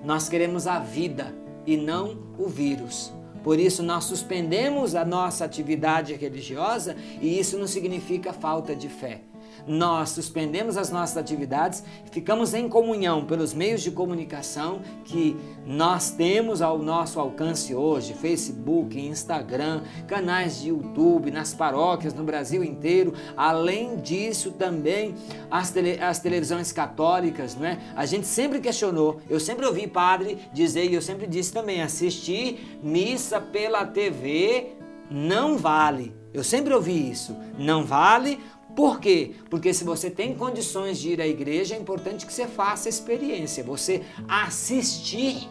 [0.04, 1.34] nós queremos a vida
[1.66, 3.12] e não o vírus.
[3.44, 9.22] Por isso, nós suspendemos a nossa atividade religiosa e isso não significa falta de fé
[9.68, 16.62] nós suspendemos as nossas atividades, ficamos em comunhão pelos meios de comunicação que nós temos
[16.62, 23.14] ao nosso alcance hoje Facebook, Instagram, canais de YouTube, nas paróquias no Brasil inteiro.
[23.36, 25.16] Além disso, também
[25.50, 27.80] as, tele, as televisões católicas, não é?
[27.96, 32.80] A gente sempre questionou, eu sempre ouvi padre dizer, e eu sempre disse também, assistir
[32.84, 34.76] missa pela TV
[35.10, 36.16] não vale.
[36.34, 37.36] Eu sempre ouvi isso.
[37.58, 38.40] Não vale
[38.76, 39.32] por quê?
[39.50, 42.92] Porque se você tem condições de ir à igreja, é importante que você faça a
[42.92, 43.64] experiência.
[43.64, 45.50] Você assistir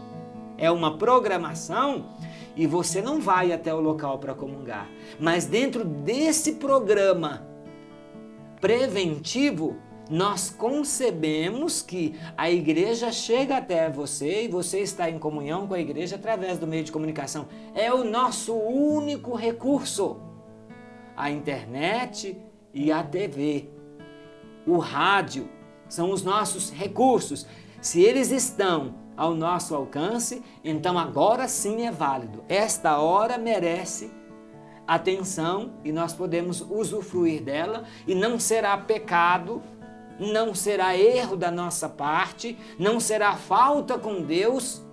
[0.58, 2.10] é uma programação
[2.54, 4.88] e você não vai até o local para comungar.
[5.18, 7.46] Mas dentro desse programa
[8.60, 9.76] preventivo,
[10.10, 15.80] nós concebemos que a igreja chega até você e você está em comunhão com a
[15.80, 17.48] igreja através do meio de comunicação.
[17.74, 20.20] É o nosso único recurso.
[21.16, 22.36] A internet
[22.74, 23.68] e a TV.
[24.66, 25.48] O rádio
[25.88, 27.46] são os nossos recursos.
[27.80, 32.42] Se eles estão ao nosso alcance, então agora sim é válido.
[32.48, 34.10] Esta hora merece
[34.86, 39.62] atenção e nós podemos usufruir dela e não será pecado,
[40.18, 44.83] não será erro da nossa parte, não será falta com Deus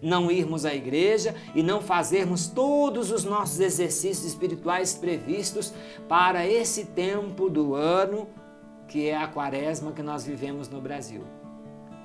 [0.00, 5.72] não irmos à igreja e não fazermos todos os nossos exercícios espirituais previstos
[6.08, 8.28] para esse tempo do ano
[8.88, 11.22] que é a quaresma que nós vivemos no Brasil.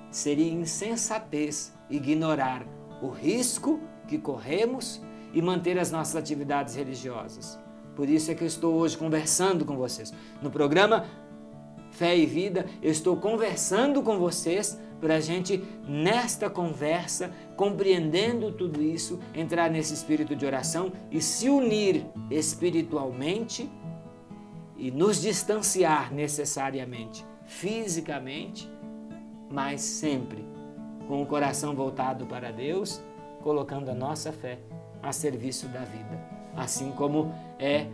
[0.09, 2.65] Seria insensatez ignorar
[3.01, 5.01] o risco que corremos
[5.33, 7.57] e manter as nossas atividades religiosas.
[7.95, 10.13] Por isso é que eu estou hoje conversando com vocês.
[10.41, 11.05] No programa
[11.91, 18.81] Fé e Vida, eu estou conversando com vocês para a gente, nesta conversa, compreendendo tudo
[18.81, 23.69] isso, entrar nesse espírito de oração e se unir espiritualmente
[24.77, 28.71] e nos distanciar necessariamente, fisicamente,
[29.49, 30.45] mas sempre
[31.07, 33.01] com o coração voltado para Deus,
[33.41, 34.59] colocando a nossa fé
[35.01, 36.19] a serviço da vida,
[36.55, 37.87] assim como é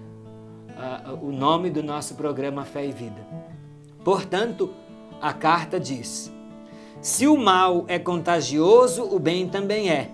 [0.78, 3.26] uh, o nome do nosso programa Fé e Vida.
[4.04, 4.74] Portanto,
[5.22, 6.32] a carta diz:
[7.02, 10.10] se o mal é contagioso, o bem também é.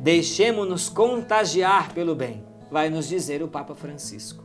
[0.00, 4.44] Deixemos-nos contagiar pelo bem, vai nos dizer o Papa Francisco.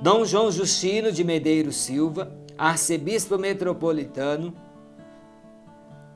[0.00, 4.54] Dom João Justino de Medeiros Silva, arcebispo metropolitano,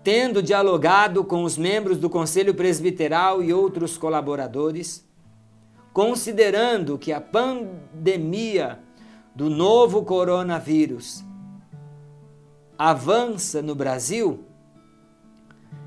[0.05, 5.07] tendo dialogado com os membros do Conselho Presbiteral e outros colaboradores,
[5.93, 8.79] considerando que a pandemia
[9.35, 11.25] do novo coronavírus
[12.85, 14.45] avança no Brasil,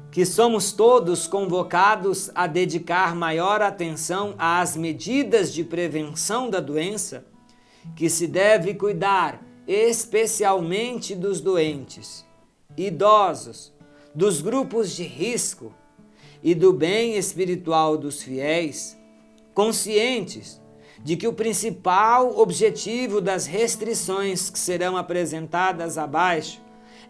[0.10, 7.26] que somos todos convocados a dedicar maior atenção às medidas de prevenção da doença,
[7.98, 12.26] que se deve cuidar especialmente dos doentes,
[12.78, 13.74] idosos,
[14.14, 15.76] dos grupos de risco
[16.41, 18.98] e do bem espiritual dos fiéis,
[19.54, 20.62] conscientes
[21.04, 26.64] de que o principal objetivo das restrições que serão apresentadas abaixo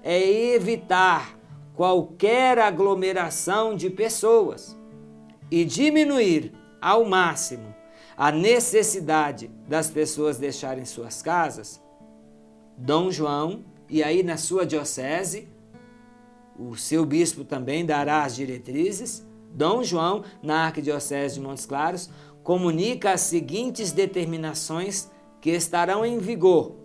[0.06, 1.36] é evitar
[1.76, 4.78] qualquer aglomeração de pessoas
[5.50, 7.74] e diminuir ao máximo
[8.16, 11.82] a necessidade das pessoas deixarem suas casas,
[12.78, 15.50] Dom João, e aí na sua diocese,
[16.58, 19.26] o seu bispo também dará as diretrizes.
[19.52, 22.10] Dom João, na Arquidiocese de Montes Claros,
[22.44, 25.10] comunica as seguintes determinações
[25.42, 26.76] que estarão em vigor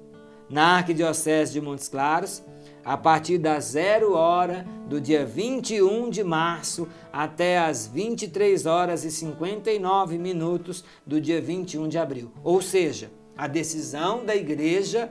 [0.48, 2.42] na Arquidiocese de Montes Claros
[2.84, 9.10] a partir das zero hora do dia 21 de março até as 23 horas e
[9.10, 12.32] 59 minutos do dia 21 de abril.
[12.42, 15.10] Ou seja, a decisão da Igreja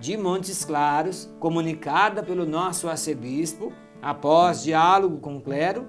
[0.00, 5.86] de Montes Claros, comunicada pelo nosso arcebispo, após diálogo com o clero,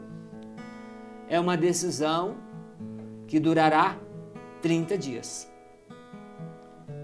[1.28, 2.36] é uma decisão
[3.28, 3.97] que durará
[4.61, 5.51] 30 dias.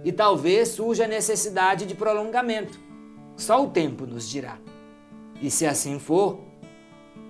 [0.03, 2.91] E talvez surja a necessidade de prolongamento
[3.36, 4.58] só o tempo nos dirá.
[5.42, 6.40] E se assim for,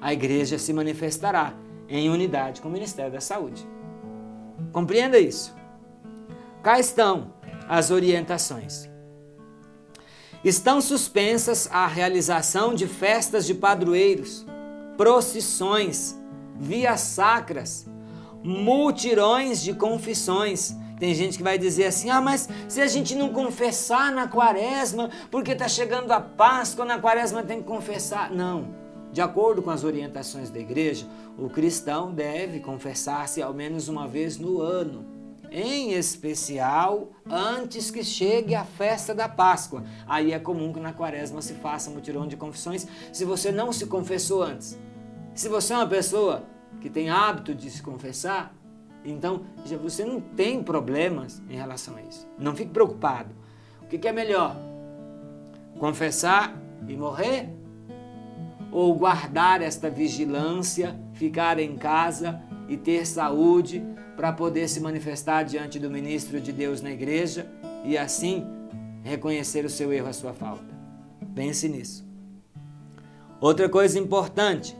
[0.01, 1.53] a igreja se manifestará
[1.87, 3.67] em unidade com o Ministério da Saúde.
[4.71, 5.55] Compreenda isso.
[6.63, 7.33] Cá estão
[7.67, 8.89] as orientações.
[10.43, 14.45] Estão suspensas a realização de festas de padroeiros,
[14.97, 16.15] procissões,
[16.59, 17.87] vias sacras,
[18.43, 23.33] multirões de confissões tem gente que vai dizer assim: ah, mas se a gente não
[23.33, 28.29] confessar na quaresma, porque está chegando a Páscoa, na quaresma tem que confessar.
[28.29, 28.67] Não.
[29.11, 31.07] De acordo com as orientações da igreja,
[31.39, 35.03] o cristão deve confessar-se ao menos uma vez no ano,
[35.49, 39.83] em especial antes que chegue a festa da Páscoa.
[40.05, 43.87] Aí é comum que na quaresma se faça mutirão de confissões se você não se
[43.87, 44.77] confessou antes.
[45.33, 46.43] Se você é uma pessoa
[46.79, 48.53] que tem hábito de se confessar,
[49.03, 49.41] então,
[49.81, 52.27] você não tem problemas em relação a isso.
[52.37, 53.29] Não fique preocupado.
[53.81, 54.55] O que é melhor?
[55.79, 56.55] Confessar
[56.87, 57.49] e morrer?
[58.71, 63.83] Ou guardar esta vigilância, ficar em casa e ter saúde
[64.15, 67.49] para poder se manifestar diante do ministro de Deus na igreja
[67.83, 68.45] e assim
[69.03, 70.71] reconhecer o seu erro, a sua falta?
[71.33, 72.07] Pense nisso.
[73.41, 74.77] Outra coisa importante,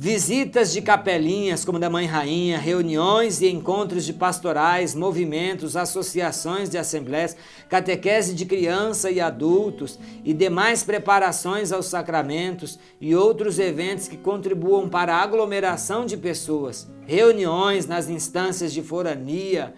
[0.00, 6.78] Visitas de capelinhas como da Mãe Rainha, reuniões e encontros de pastorais, movimentos, associações de
[6.78, 7.36] assembleias,
[7.68, 14.88] catequese de criança e adultos e demais preparações aos sacramentos e outros eventos que contribuam
[14.88, 19.74] para a aglomeração de pessoas, reuniões nas instâncias de forania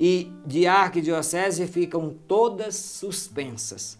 [0.00, 3.96] e de arquidiocese ficam todas suspensas.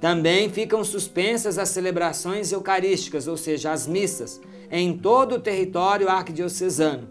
[0.00, 4.40] Também ficam suspensas as celebrações eucarísticas, ou seja, as missas
[4.70, 7.08] em todo o território arquidiocesano.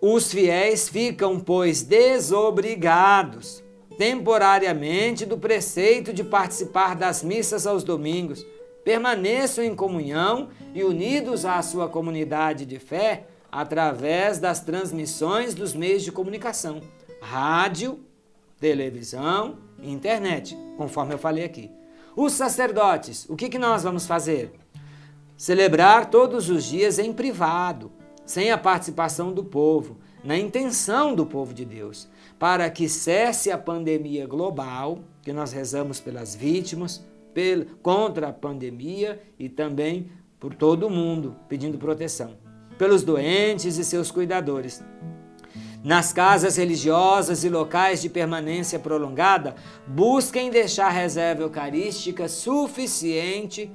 [0.00, 3.62] Os fiéis ficam, pois, desobrigados
[4.00, 8.46] temporariamente do preceito de participar das missas aos domingos.
[8.82, 16.02] Permaneçam em comunhão e unidos à sua comunidade de fé através das transmissões dos meios
[16.02, 16.80] de comunicação,
[17.20, 18.00] rádio,
[18.58, 21.70] televisão e internet, conforme eu falei aqui.
[22.16, 24.59] Os sacerdotes, o que, que nós vamos fazer?
[25.40, 27.90] Celebrar todos os dias em privado,
[28.26, 33.56] sem a participação do povo, na intenção do povo de Deus, para que cesse a
[33.56, 37.02] pandemia global, que nós rezamos pelas vítimas,
[37.80, 42.36] contra a pandemia e também por todo o mundo, pedindo proteção,
[42.76, 44.84] pelos doentes e seus cuidadores.
[45.82, 49.54] Nas casas religiosas e locais de permanência prolongada,
[49.86, 53.72] busquem deixar reserva eucarística suficiente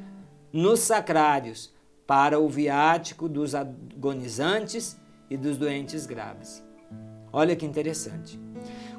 [0.56, 1.74] nos sacrários
[2.08, 4.97] para o viático dos agonizantes
[5.30, 6.64] e dos doentes graves.
[7.34, 8.39] Olha que interessante.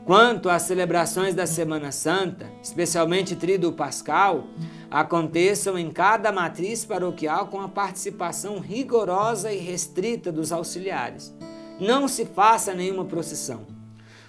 [0.05, 4.45] Quanto às celebrações da Semana Santa, especialmente Tríduo Pascal,
[4.91, 11.35] aconteçam em cada matriz paroquial com a participação rigorosa e restrita dos auxiliares
[11.79, 13.67] não se faça nenhuma procissão.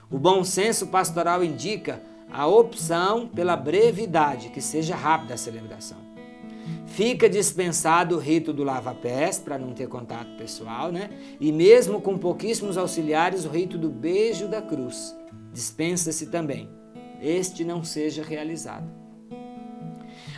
[0.09, 2.01] O bom senso pastoral indica
[2.31, 6.06] a opção pela brevidade, que seja rápida a celebração.
[6.97, 11.11] Fica dispensado o rito do lava-pés, para não ter contato pessoal, né?
[11.39, 15.15] E mesmo com pouquíssimos auxiliares, o rito do beijo da cruz.
[15.53, 16.67] Dispensa-se também.
[17.21, 18.91] Este não seja realizado.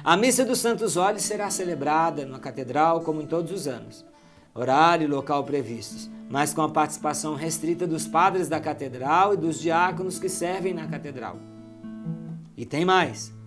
[0.04, 4.06] A missa dos Santos Olhos será celebrada na catedral, como em todos os anos.
[4.54, 9.60] Horário e local previstos mas com a participação restrita dos padres da catedral e dos
[9.60, 11.38] diáconos que servem na catedral.
[12.56, 13.39] E tem mais.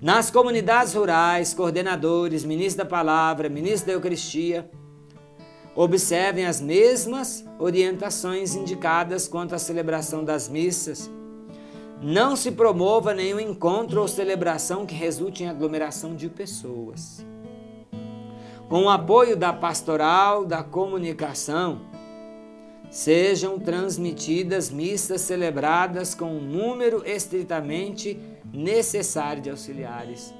[0.00, 4.70] Nas comunidades rurais, coordenadores, ministros da palavra, ministros da Eucaristia,
[5.74, 11.10] observem as mesmas orientações indicadas quanto à celebração das missas.
[12.02, 17.24] Não se promova nenhum encontro ou celebração que resulte em aglomeração de pessoas.
[18.68, 21.80] Com o apoio da pastoral, da comunicação,
[22.90, 30.34] sejam transmitidas missas celebradas com um número estritamente necessário de auxiliares,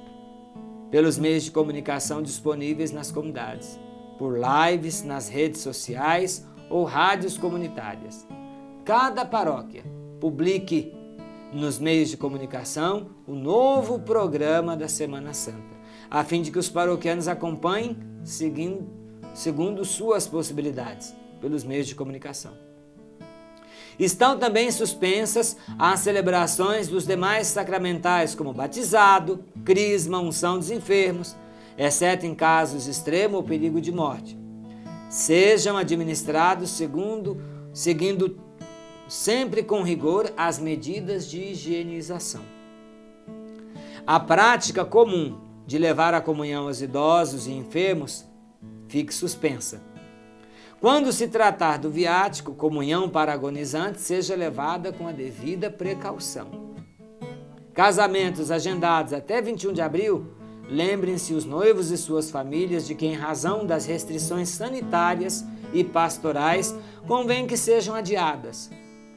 [0.90, 3.78] pelos meios de comunicação disponíveis nas comunidades,
[4.18, 8.26] por lives nas redes sociais ou rádios comunitárias.
[8.84, 9.84] Cada paróquia
[10.20, 10.94] publique
[11.52, 15.76] nos meios de comunicação o novo programa da Semana Santa,
[16.10, 18.86] a fim de que os paroquianos acompanhem seguindo,
[19.34, 22.65] segundo suas possibilidades pelos meios de comunicação.
[23.98, 31.34] Estão também suspensas as celebrações dos demais sacramentais, como batizado, crisma, unção dos enfermos,
[31.78, 34.38] exceto em casos de extremo ou perigo de morte.
[35.08, 37.40] Sejam administrados segundo,
[37.72, 38.38] seguindo
[39.08, 42.42] sempre com rigor as medidas de higienização.
[44.06, 48.24] A prática comum de levar a comunhão aos idosos e enfermos
[48.88, 49.80] fique suspensa
[50.80, 56.76] quando se tratar do viático, comunhão para agonizantes, seja levada com a devida precaução.
[57.72, 60.26] Casamentos agendados até 21 de abril,
[60.68, 66.74] lembrem-se os noivos e suas famílias de que, em razão das restrições sanitárias e pastorais,
[67.06, 68.70] convém que sejam adiadas.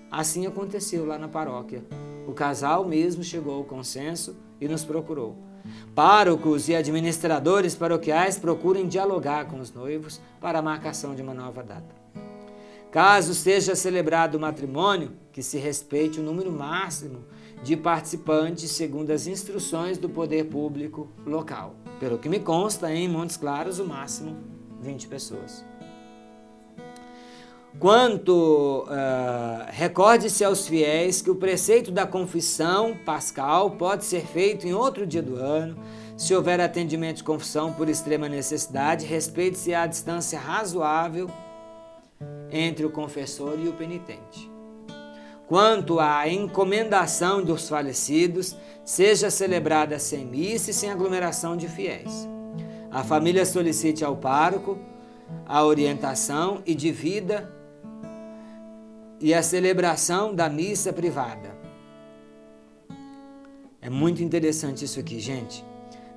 [0.09, 1.83] Assim aconteceu lá na paróquia.
[2.25, 5.48] O casal mesmo chegou ao consenso e nos procurou.
[5.93, 11.63] Párocos e administradores paroquiais procurem dialogar com os noivos para a marcação de uma nova
[11.63, 11.99] data.
[12.91, 17.23] Caso seja celebrado o matrimônio, que se respeite o número máximo
[17.61, 21.75] de participantes segundo as instruções do poder público local.
[21.99, 24.37] Pelo que me consta, em Montes Claros, o máximo
[24.81, 25.68] 20 pessoas.
[27.77, 34.73] Quanto, uh, recorde-se aos fiéis que o preceito da confissão pascal pode ser feito em
[34.73, 35.77] outro dia do ano.
[36.17, 41.29] Se houver atendimento de confissão por extrema necessidade, respeite-se a distância razoável
[42.51, 44.49] entre o confessor e o penitente.
[45.47, 52.27] Quanto à encomendação dos falecidos, seja celebrada sem missa e sem aglomeração de fiéis.
[52.91, 54.77] A família solicite ao pároco
[55.45, 57.58] a orientação e divida
[59.21, 61.57] e a celebração da missa privada.
[63.81, 65.63] É muito interessante isso aqui, gente.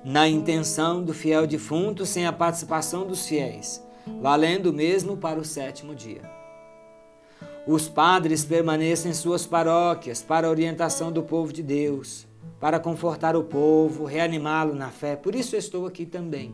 [0.03, 3.81] Na intenção do fiel defunto sem a participação dos fiéis,
[4.21, 6.21] valendo mesmo para o sétimo dia.
[7.65, 12.27] Os padres permanecem em suas paróquias para a orientação do povo de Deus,
[12.59, 15.15] para confortar o povo, reanimá-lo na fé.
[15.15, 16.53] Por isso estou aqui também,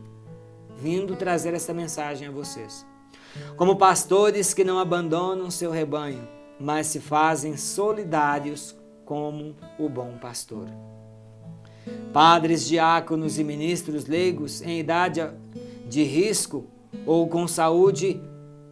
[0.77, 2.85] vindo trazer essa mensagem a vocês.
[3.57, 6.27] Como pastores que não abandonam seu rebanho,
[6.60, 10.68] mas se fazem solidários como o bom pastor.
[12.14, 15.22] Padres, diáconos e ministros leigos em idade
[15.88, 16.66] de risco
[17.05, 18.22] ou com saúde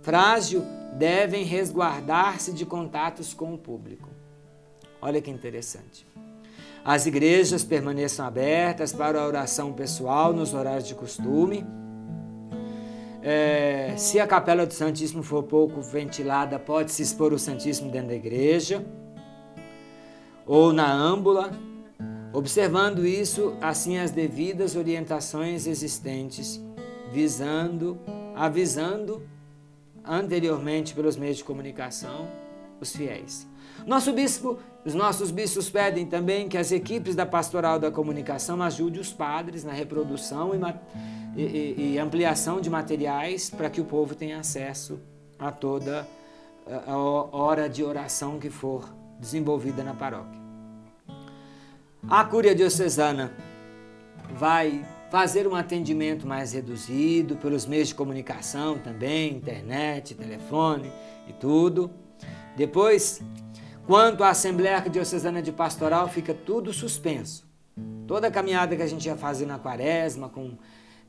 [0.01, 0.63] frágil
[0.97, 4.09] devem resguardar-se de contatos com o público.
[5.01, 6.05] Olha que interessante.
[6.83, 11.65] As igrejas permaneçam abertas para a oração pessoal nos horários de costume.
[13.29, 18.15] É, se a capela do Santíssimo for pouco ventilada, pode-se expor o Santíssimo dentro da
[18.15, 18.85] igreja
[20.45, 21.51] ou na âmbula.
[22.31, 26.57] Observando isso, assim as devidas orientações existentes,
[27.11, 27.99] visando,
[28.33, 29.21] avisando
[30.05, 32.29] anteriormente pelos meios de comunicação
[32.79, 33.45] os fiéis.
[33.85, 34.57] Nosso bispo,
[34.87, 39.65] os nossos bispos pedem também que as equipes da pastoral da comunicação ajudem os padres
[39.65, 40.53] na reprodução
[41.35, 44.97] e, e, e ampliação de materiais para que o povo tenha acesso
[45.37, 46.07] a toda
[46.87, 48.87] a hora de oração que for
[49.19, 50.39] desenvolvida na paróquia.
[52.09, 53.33] A Cúria Diocesana
[54.35, 60.89] vai fazer um atendimento mais reduzido pelos meios de comunicação também, internet, telefone
[61.27, 61.91] e tudo.
[62.55, 63.21] Depois,
[63.87, 67.47] quanto à Assembleia Diocesana de Pastoral, fica tudo suspenso.
[68.05, 70.57] Toda a caminhada que a gente ia fazer na quaresma, com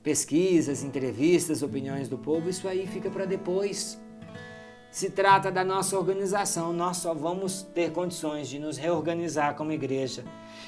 [0.03, 4.01] pesquisas, entrevistas, opiniões do povo, isso aí fica para depois.
[4.93, 10.25] Se trata da nossa organização, nós só vamos ter condições de nos reorganizar como igreja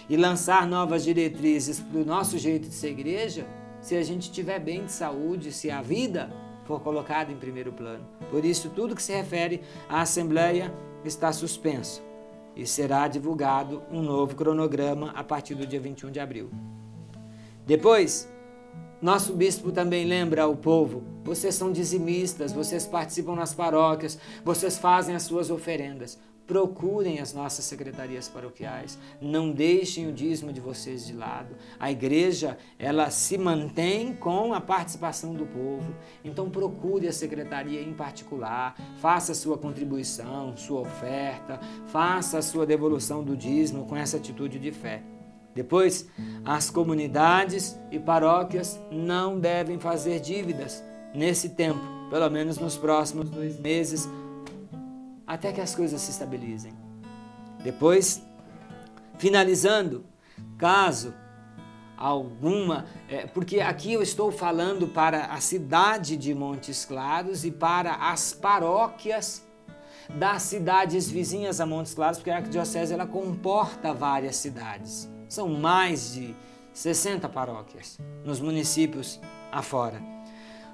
[0.08, 3.46] e lançar novas diretrizes para o nosso jeito de ser igreja
[3.80, 6.30] se a gente estiver bem de saúde, se a vida
[6.64, 8.06] for colocada em primeiro plano.
[8.30, 10.72] Por isso, tudo que se refere à Assembleia
[11.04, 12.02] está suspenso
[12.54, 16.50] e será divulgado um novo cronograma a partir do dia 21 de abril.
[17.66, 18.28] Depois,
[19.00, 25.14] nosso bispo também lembra ao povo: vocês são dizimistas, vocês participam nas paróquias, vocês fazem
[25.14, 26.18] as suas oferendas.
[26.50, 31.54] Procurem as nossas secretarias paroquiais, não deixem o dízimo de vocês de lado.
[31.78, 35.94] A igreja, ela se mantém com a participação do povo.
[36.24, 43.22] Então procure a secretaria em particular, faça sua contribuição, sua oferta, faça a sua devolução
[43.22, 45.04] do dízimo com essa atitude de fé.
[45.54, 46.08] Depois,
[46.44, 50.82] as comunidades e paróquias não devem fazer dívidas
[51.14, 51.80] nesse tempo,
[52.10, 54.08] pelo menos nos próximos dois meses,
[55.30, 56.72] até que as coisas se estabilizem.
[57.62, 58.20] Depois,
[59.16, 60.04] finalizando,
[60.58, 61.14] caso
[61.96, 68.10] alguma, é, porque aqui eu estou falando para a cidade de Montes Claros e para
[68.10, 69.46] as paróquias
[70.08, 75.08] das cidades vizinhas a Montes Claros, porque a arquidiocese ela comporta várias cidades.
[75.28, 76.34] São mais de
[76.72, 79.20] 60 paróquias nos municípios
[79.52, 80.02] afora.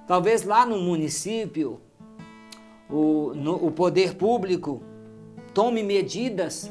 [0.07, 1.83] Talvez lá no município
[2.89, 4.83] o, no, o poder público
[5.53, 6.71] tome medidas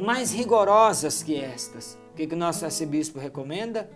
[0.00, 1.98] mais rigorosas que estas.
[2.12, 3.90] O que, que o nosso arcebispo recomenda?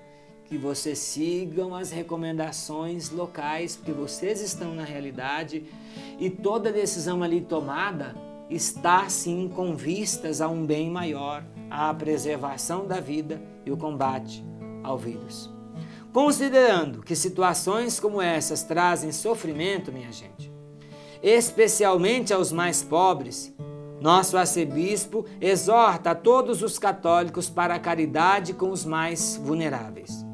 [0.44, 5.64] Que vocês sigam as recomendações locais, porque vocês estão na realidade
[6.18, 8.14] e toda decisão ali tomada
[8.48, 14.44] está sim com vistas a um bem maior à preservação da vida e o combate
[14.82, 15.50] ao vírus.
[16.12, 20.50] Considerando que situações como essas trazem sofrimento, minha gente,
[21.28, 23.52] especialmente aos mais pobres,
[24.00, 30.24] nosso arcebispo exorta a todos os católicos para a caridade com os mais vulneráveis.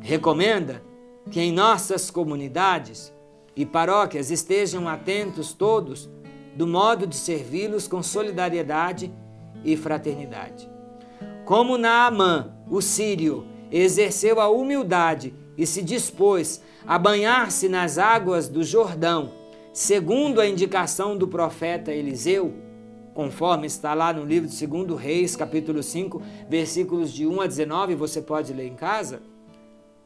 [0.00, 0.82] Recomenda
[1.30, 3.14] que em nossas comunidades
[3.54, 6.10] e paróquias estejam atentos todos
[6.56, 9.14] do modo de servi-los com solidariedade
[9.64, 10.68] e fraternidade.
[11.44, 18.64] Como Naamã, o sírio, exerceu a humildade e se dispôs a banhar-se nas águas do
[18.64, 19.37] Jordão,
[19.78, 22.52] segundo a indicação do profeta Eliseu,
[23.14, 27.94] conforme está lá no livro de 2 Reis, capítulo 5, versículos de 1 a 19,
[27.94, 29.22] você pode ler em casa.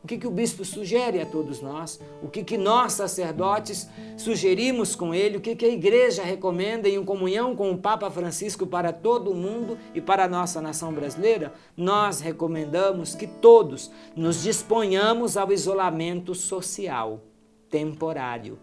[0.04, 1.98] O que, que o bispo sugere a todos nós?
[2.22, 5.38] O que, que nós, sacerdotes, sugerimos com ele?
[5.38, 9.34] O que, que a igreja recomenda em comunhão com o Papa Francisco para todo o
[9.34, 11.54] mundo e para a nossa nação brasileira?
[11.74, 17.22] Nós recomendamos que todos nos disponhamos ao isolamento social
[17.70, 18.58] temporário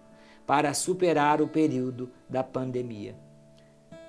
[0.49, 3.15] para superar o período da pandemia.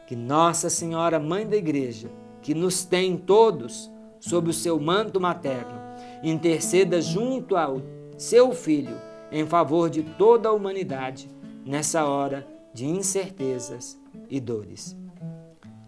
[0.07, 2.11] Que Nossa Senhora, Mãe da Igreja,
[2.41, 5.78] que nos tem todos sob o seu manto materno,
[6.22, 7.82] interceda junto ao
[8.16, 8.97] seu Filho
[9.30, 11.30] em favor de toda a humanidade
[11.62, 14.97] nessa hora de incertezas e dores.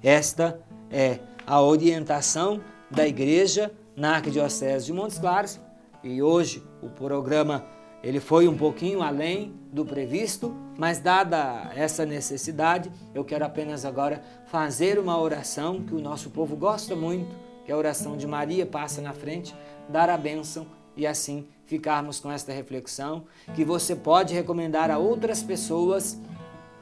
[0.02, 5.58] Esta é a orientação da Igreja na Arquidiocese de Montes Claros
[6.04, 7.64] e hoje o programa
[8.02, 14.22] ele foi um pouquinho além do previsto, mas dada essa necessidade, eu quero apenas agora
[14.46, 17.34] fazer uma oração que o nosso povo gosta muito,
[17.64, 19.54] que é a oração de Maria passa na frente,
[19.88, 23.24] dar a bênção e assim ficarmos com esta reflexão
[23.54, 26.18] que você pode recomendar a outras pessoas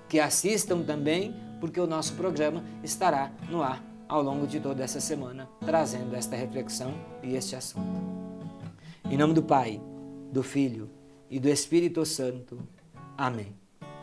[0.08, 5.00] que assistam também, porque o nosso programa estará no ar ao longo de toda essa
[5.00, 7.86] semana, trazendo esta reflexão e este assunto.
[9.08, 9.80] Em nome do Pai,
[10.32, 10.99] do Filho
[11.30, 12.58] e do Espírito Santo.
[13.16, 13.54] Amém.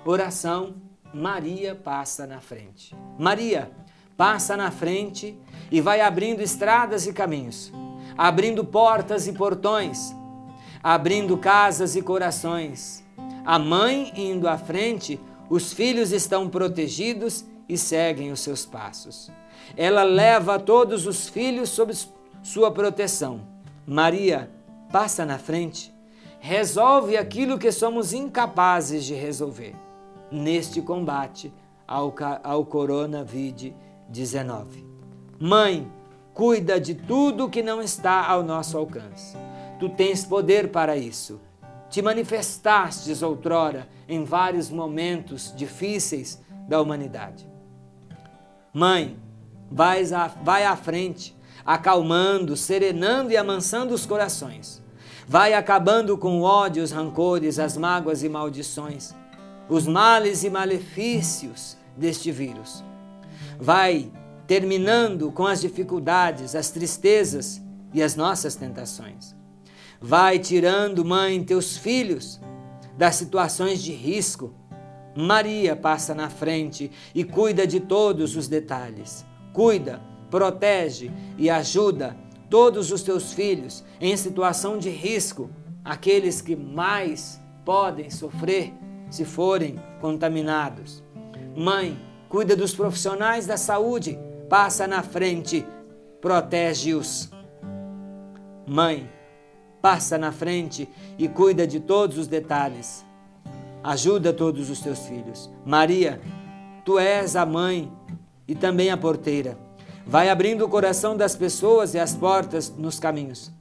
[0.06, 0.76] Oração:
[1.14, 2.96] Maria passa na frente.
[3.20, 3.72] Maria
[4.16, 5.38] passa na frente
[5.72, 7.72] e vai abrindo estradas e caminhos,
[8.18, 10.16] abrindo portas e portões,
[10.82, 13.04] abrindo casas e corações.
[13.46, 15.20] A mãe indo à frente,
[15.50, 19.32] os filhos estão protegidos e seguem os seus passos.
[19.76, 21.94] Ela leva todos os filhos sob
[22.42, 23.42] sua proteção.
[23.86, 24.50] Maria
[24.92, 25.94] passa na frente,
[26.48, 29.76] resolve aquilo que somos incapazes de resolver
[30.32, 31.54] neste combate
[31.86, 34.86] ao, ao Coronavírus-19.
[35.38, 35.92] Mãe,
[36.34, 39.36] cuida de tudo que não está ao nosso alcance.
[39.78, 41.42] Tu tens poder para isso.
[41.90, 47.46] Te manifestastes outrora em vários momentos difíceis da humanidade.
[48.74, 49.20] Mãe,
[49.70, 51.36] vai à, vai à frente,
[51.66, 54.82] acalmando, serenando e amansando os corações.
[55.28, 59.14] Vai acabando com o ódio, os rancores, as mágoas e maldições,
[59.68, 62.84] os males e malefícios deste vírus.
[63.60, 64.12] Vai
[64.48, 67.62] terminando com as dificuldades, as tristezas
[67.94, 69.36] e as nossas tentações.
[70.00, 72.40] Vai tirando, mãe, teus filhos
[72.98, 74.54] das situações de risco.
[75.16, 79.26] Maria passa na frente e cuida de todos os detalhes
[79.58, 80.00] cuida,
[80.30, 82.16] protege e ajuda
[82.50, 85.50] todos os teus filhos em situação de risco,
[85.84, 88.74] aqueles que mais podem sofrer
[89.10, 91.04] se forem contaminados.
[91.56, 94.18] Mãe, cuida dos profissionais da saúde,
[94.50, 95.66] passa na frente,
[96.22, 97.30] protege-os.
[98.66, 99.10] Mãe,
[99.82, 103.06] passa na frente e cuida de todos os detalhes.
[103.84, 105.50] Ajuda todos os teus filhos.
[105.66, 106.20] Maria,
[106.84, 107.92] tu és a mãe
[108.48, 109.58] e também a porteira.
[110.10, 113.52] Vai abrindo o coração das pessoas e as portas nos caminhos.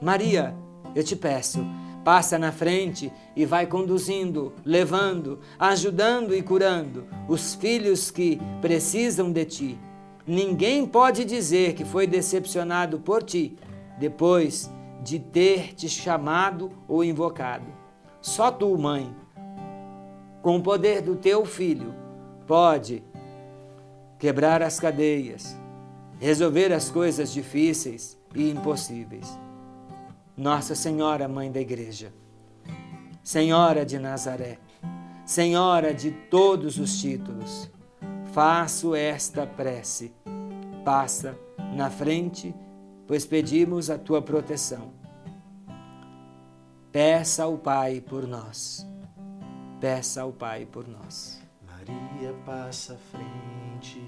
[0.00, 0.54] Maria,
[0.94, 1.58] eu te peço,
[2.04, 9.44] passa na frente e vai conduzindo, levando, ajudando e curando os filhos que precisam de
[9.44, 9.78] ti.
[10.24, 13.58] Ninguém pode dizer que foi decepcionado por ti
[13.98, 14.70] depois
[15.02, 17.66] de ter te chamado ou invocado.
[18.20, 19.12] Só tu, mãe,
[20.42, 21.92] com o poder do teu filho,
[22.46, 23.02] pode
[24.16, 25.58] quebrar as cadeias,
[26.18, 29.38] resolver as coisas difíceis e impossíveis.
[30.36, 32.12] Nossa Senhora, Mãe da Igreja,
[33.22, 34.58] Senhora de Nazaré,
[35.24, 37.70] Senhora de todos os títulos,
[38.32, 40.14] faço esta prece.
[40.84, 41.38] Passa
[41.74, 42.54] na frente,
[43.06, 44.92] pois pedimos a tua proteção.
[46.90, 48.86] Peça ao Pai por nós.
[49.80, 51.42] Peça ao Pai por nós.
[51.66, 54.00] Maria passa à frente,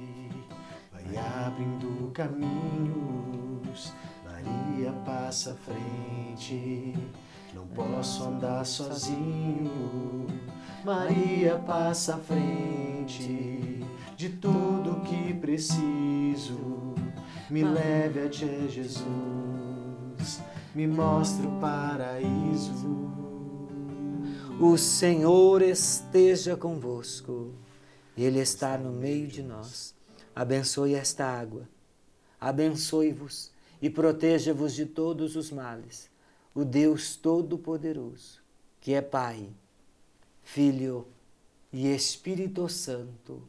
[1.10, 3.92] vai abrindo caminhos.
[4.24, 6.94] Maria passa à frente,
[7.54, 10.26] não posso andar sozinho.
[10.84, 13.84] Maria passa à frente
[14.16, 16.94] de tudo que preciso.
[17.50, 20.40] Me leve a ti, Jesus,
[20.74, 23.10] me mostre o paraíso.
[24.60, 27.52] O Senhor esteja convosco,
[28.16, 29.94] Ele está no meio de nós.
[30.34, 31.68] Abençoe esta água,
[32.40, 33.50] abençoe-vos
[33.82, 36.08] e proteja-vos de todos os males.
[36.54, 38.40] O Deus Todo-Poderoso,
[38.80, 39.48] que é Pai,
[40.42, 41.06] Filho
[41.72, 43.42] e Espírito Santo.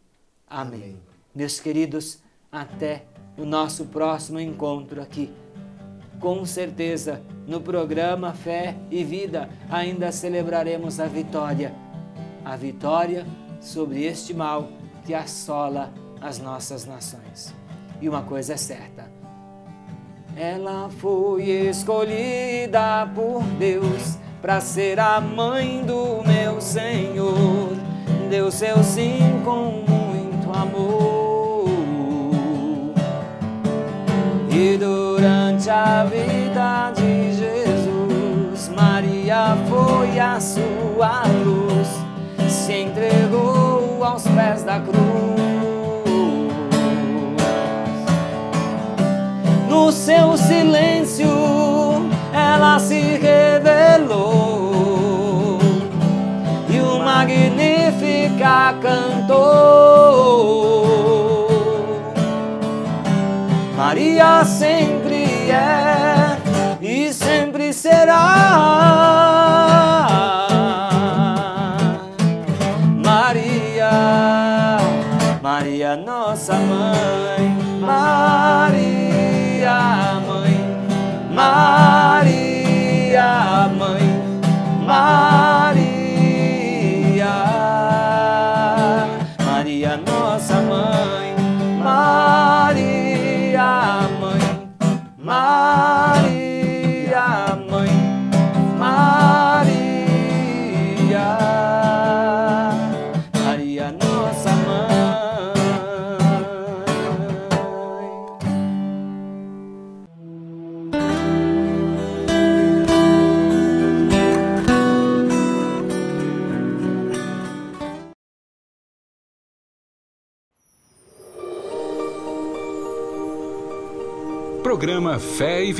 [0.47, 0.82] Amém.
[0.82, 0.99] Amém.
[1.34, 2.19] Meus queridos,
[2.51, 3.05] até
[3.38, 5.34] o nosso próximo encontro aqui
[6.21, 11.73] com certeza, no programa Fé e Vida ainda celebraremos a vitória.
[12.45, 13.25] A vitória
[13.59, 14.69] sobre este mal
[15.03, 15.91] que assola
[16.22, 17.53] as nossas nações.
[17.99, 19.11] E uma coisa é certa:
[20.36, 27.76] ela foi escolhida por Deus para ser a mãe do meu Senhor.
[28.30, 31.69] Deu seu sim com muito amor.
[34.49, 41.88] E durante a vida de Jesus, Maria foi a sua luz,
[42.49, 45.70] se entregou aos pés da cruz.
[49.82, 51.27] No seu silêncio,
[52.32, 54.29] ela se revelou
[56.69, 59.41] e o Magnífica cantou.
[63.75, 66.38] Maria sempre é
[66.79, 68.38] e sempre será.
[73.03, 73.89] Maria,
[75.41, 76.70] Maria, nossa mãe.
[81.42, 83.28] Maria,
[83.76, 84.06] mãe,
[84.86, 85.51] Maria.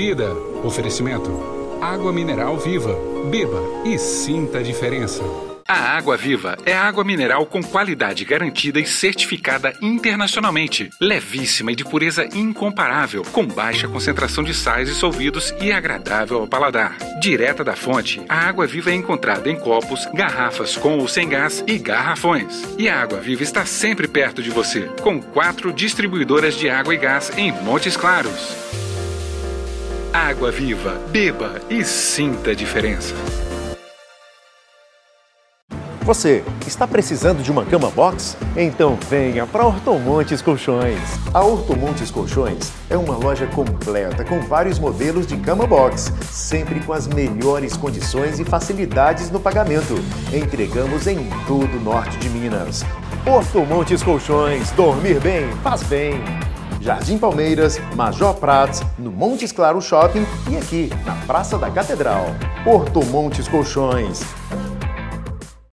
[0.02, 0.34] Vida.
[0.64, 1.30] Oferecimento:
[1.80, 2.98] Água Mineral Viva.
[3.30, 5.24] Beba e sinta a diferença.
[5.68, 10.90] A Água Viva é água mineral com qualidade garantida e certificada internacionalmente.
[11.00, 16.48] Levíssima e de pureza incomparável, com baixa concentração de sais e solvidos e agradável ao
[16.48, 16.98] paladar.
[17.22, 21.64] Direta da fonte, a Água Viva é encontrada em copos, garrafas com ou sem gás
[21.68, 22.64] e garrafões.
[22.76, 26.98] E a Água Viva está sempre perto de você, com quatro distribuidoras de água e
[26.98, 28.91] gás em Montes Claros.
[30.14, 33.16] Água Viva, beba e sinta a diferença.
[36.02, 38.36] Você está precisando de uma cama box?
[38.58, 41.00] Então venha para Ortomontes Colchões.
[41.34, 46.92] A Ortomontes Colchões é uma loja completa com vários modelos de cama box, sempre com
[46.92, 49.96] as melhores condições e facilidades no pagamento.
[50.34, 52.84] Entregamos em todo o norte de Minas.
[53.26, 56.22] Ortomontes Colchões, dormir bem faz bem.
[56.82, 62.26] Jardim Palmeiras, Major Prats, no Montes Claro Shopping e aqui na Praça da Catedral.
[62.66, 64.22] Ortomontes Colchões.